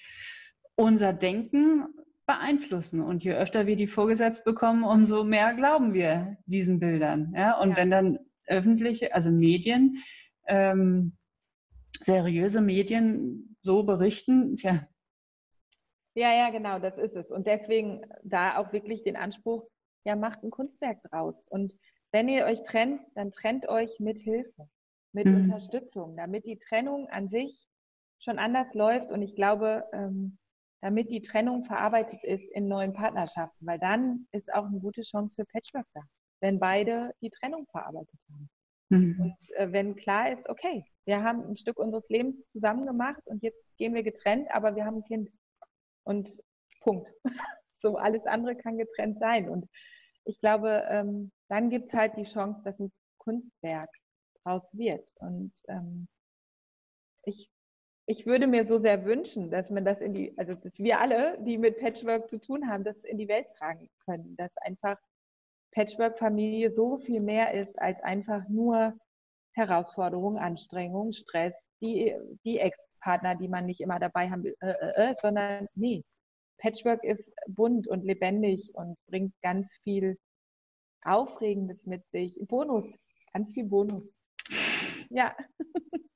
[0.77, 1.87] unser Denken
[2.27, 3.01] beeinflussen.
[3.01, 7.33] Und je öfter wir die vorgesetzt bekommen, umso mehr glauben wir diesen Bildern.
[7.35, 7.59] Ja?
[7.59, 9.99] Und wenn dann öffentliche, also Medien,
[10.47, 11.17] ähm,
[12.03, 14.83] seriöse Medien so berichten, tja.
[16.15, 17.31] Ja, ja, genau, das ist es.
[17.31, 19.67] Und deswegen da auch wirklich den Anspruch,
[20.05, 21.35] ja, macht ein Kunstwerk draus.
[21.49, 21.73] Und
[22.11, 24.69] wenn ihr euch trennt, dann trennt euch mit Hilfe,
[25.13, 25.45] mit mhm.
[25.45, 27.67] Unterstützung, damit die Trennung an sich
[28.19, 29.11] schon anders läuft.
[29.11, 30.39] Und ich glaube, ähm,
[30.83, 35.37] damit die Trennung verarbeitet ist in neuen Partnerschaften, weil dann ist auch eine gute Chance
[35.37, 36.03] für Patchwork da
[36.43, 38.51] wenn beide die Trennung verarbeitet haben.
[38.91, 39.21] Mhm.
[39.21, 43.43] Und äh, wenn klar ist, okay, wir haben ein Stück unseres Lebens zusammen gemacht und
[43.43, 45.31] jetzt gehen wir getrennt, aber wir haben ein Kind.
[46.05, 46.43] Und
[46.81, 47.13] Punkt.
[47.81, 49.49] so alles andere kann getrennt sein.
[49.49, 49.69] Und
[50.25, 53.91] ich glaube, ähm, dann gibt es halt die Chance, dass ein Kunstwerk
[54.43, 55.07] draus wird.
[55.21, 56.09] Und ähm,
[57.25, 57.49] ich,
[58.07, 61.39] ich würde mir so sehr wünschen, dass man das in die, also dass wir alle,
[61.45, 64.99] die mit Patchwork zu tun haben, das in die Welt tragen können, dass einfach
[65.73, 68.95] Patchwork-Familie so viel mehr ist als einfach nur
[69.55, 72.15] Herausforderungen, Anstrengungen, Stress, die,
[72.45, 76.05] die Ex-Partner, die man nicht immer dabei haben will, äh, äh, äh, sondern nee,
[76.59, 80.19] Patchwork ist bunt und lebendig und bringt ganz viel
[81.05, 82.39] Aufregendes mit sich.
[82.47, 82.85] Bonus,
[83.33, 84.05] ganz viel Bonus.
[85.11, 85.37] Ja.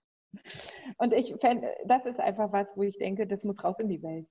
[0.99, 4.03] Und ich fände, das ist einfach was, wo ich denke, das muss raus in die
[4.03, 4.27] Welt.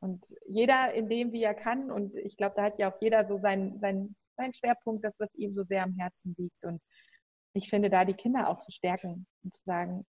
[0.00, 3.26] Und jeder in dem, wie er kann, und ich glaube, da hat ja auch jeder
[3.26, 6.64] so sein, sein sein Schwerpunkt, das, was ihm so sehr am Herzen liegt.
[6.64, 6.80] Und
[7.54, 10.06] ich finde, da die Kinder auch zu stärken und zu sagen,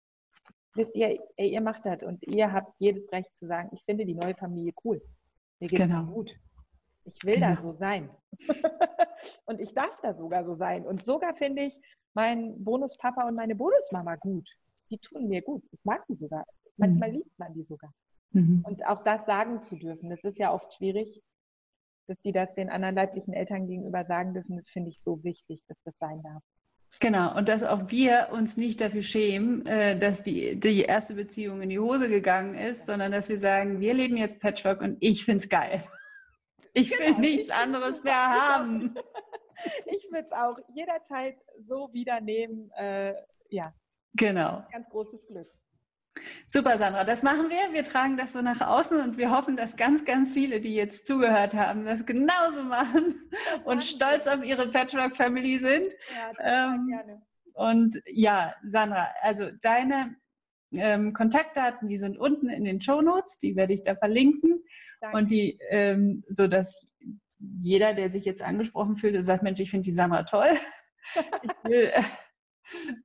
[0.75, 4.05] wisst ihr, ey, ihr macht das und ihr habt jedes Recht zu sagen, ich finde
[4.05, 5.01] die neue Familie cool.
[5.59, 6.05] Mir geht genau.
[6.05, 6.31] gut.
[7.05, 7.55] Ich will genau.
[7.55, 8.09] da so sein.
[9.45, 10.85] und ich darf da sogar so sein.
[10.85, 11.81] Und sogar finde ich
[12.13, 14.49] meinen Bonuspapa und meine Bonusmama gut.
[14.89, 15.63] Die tun mir gut.
[15.71, 16.45] Ich mag die sogar.
[16.77, 17.15] Manchmal mhm.
[17.17, 17.91] liebt man die sogar.
[18.31, 18.63] Mhm.
[18.67, 21.21] Und auch das sagen zu dürfen, das ist ja oft schwierig,
[22.07, 25.61] dass die das den anderen leiblichen Eltern gegenüber sagen dürfen, das finde ich so wichtig,
[25.67, 26.41] dass das sein darf.
[26.99, 31.61] Genau, und dass auch wir uns nicht dafür schämen, äh, dass die, die erste Beziehung
[31.61, 35.25] in die Hose gegangen ist, sondern dass wir sagen, wir leben jetzt Patchwork und ich
[35.25, 35.83] finde es geil.
[36.73, 37.05] Ich genau.
[37.05, 38.95] will nichts anderes mehr haben.
[39.85, 41.37] ich würde es auch jederzeit
[41.67, 42.71] so wieder nehmen.
[42.77, 43.13] Äh,
[43.49, 43.73] ja.
[44.13, 44.63] Genau.
[44.71, 45.47] Ganz großes Glück.
[46.45, 47.03] Super, Sandra.
[47.03, 47.73] Das machen wir.
[47.73, 51.05] Wir tragen das so nach außen und wir hoffen, dass ganz, ganz viele, die jetzt
[51.05, 54.35] zugehört haben, das genauso machen das und stolz wir.
[54.35, 55.93] auf ihre Patchwork-Family sind.
[56.15, 57.21] Ja, ähm, gerne.
[57.53, 60.15] Und ja, Sandra, also deine
[60.75, 64.63] ähm, Kontaktdaten, die sind unten in den Show Notes, die werde ich da verlinken.
[65.01, 65.17] Danke.
[65.17, 66.87] Und die, ähm, so dass
[67.39, 70.49] jeder, der sich jetzt angesprochen fühlt, sagt, Mensch, ich finde die Sandra toll.
[71.41, 71.91] ich will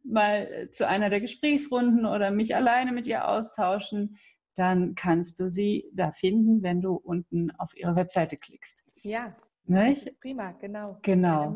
[0.04, 4.16] mal zu einer der Gesprächsrunden oder mich alleine mit ihr austauschen,
[4.54, 8.84] dann kannst du sie da finden, wenn du unten auf ihre Webseite klickst.
[9.02, 9.34] Ja,
[9.64, 10.18] Nicht?
[10.20, 10.98] prima, genau.
[11.02, 11.54] Genau.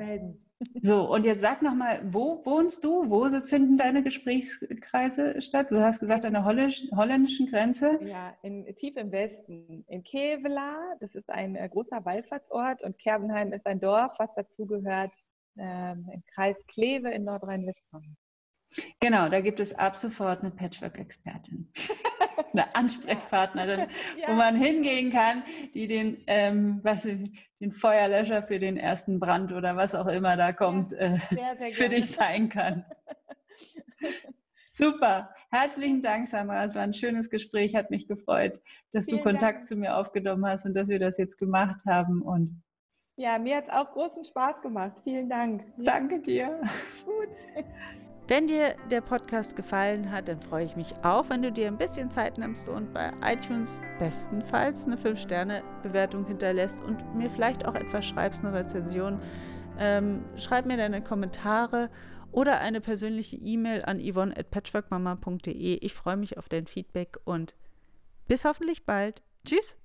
[0.81, 3.11] So, und jetzt sag nochmal, wo wohnst du?
[3.11, 5.71] Wo finden deine Gesprächskreise statt?
[5.71, 7.99] Du hast gesagt, an der holländischen Grenze.
[8.03, 9.85] Ja, in, tief im Westen.
[9.87, 15.13] In Kevela, das ist ein äh, großer Wallfahrtsort und Kerbenheim ist ein Dorf, was dazugehört
[15.59, 18.17] ähm, im Kreis Kleve in Nordrhein-Westfalen.
[19.01, 21.71] Genau, da gibt es ab sofort eine Patchwork-Expertin.
[22.53, 23.81] eine Ansprechpartnerin,
[24.21, 24.29] ja.
[24.29, 25.43] wo man hingehen kann,
[25.75, 30.53] die den, ähm, was, den Feuerlöscher für den ersten Brand oder was auch immer da
[30.53, 32.85] kommt, äh, sehr, sehr für dich sein kann.
[34.71, 35.31] Super.
[35.51, 36.65] Herzlichen Dank, Sandra.
[36.65, 37.75] Es war ein schönes Gespräch.
[37.75, 38.61] Hat mich gefreut,
[38.93, 39.67] dass Vielen du Kontakt Dank.
[39.67, 42.21] zu mir aufgenommen hast und dass wir das jetzt gemacht haben.
[42.21, 42.63] Und
[43.17, 44.93] ja, mir hat es auch großen Spaß gemacht.
[45.05, 45.65] Vielen Dank.
[45.79, 46.61] Danke dir.
[47.05, 47.65] Gut.
[48.29, 51.79] Wenn dir der Podcast gefallen hat, dann freue ich mich auch, wenn du dir ein
[51.79, 58.05] bisschen Zeit nimmst und bei iTunes bestenfalls eine 5-Sterne-Bewertung hinterlässt und mir vielleicht auch etwas
[58.05, 59.21] schreibst, eine Rezension.
[59.79, 61.89] Ähm, schreib mir deine Kommentare
[62.33, 65.77] oder eine persönliche E-Mail an yvonne at patchworkmama.de.
[65.77, 67.55] Ich freue mich auf dein Feedback und
[68.27, 69.23] bis hoffentlich bald.
[69.45, 69.79] Tschüss!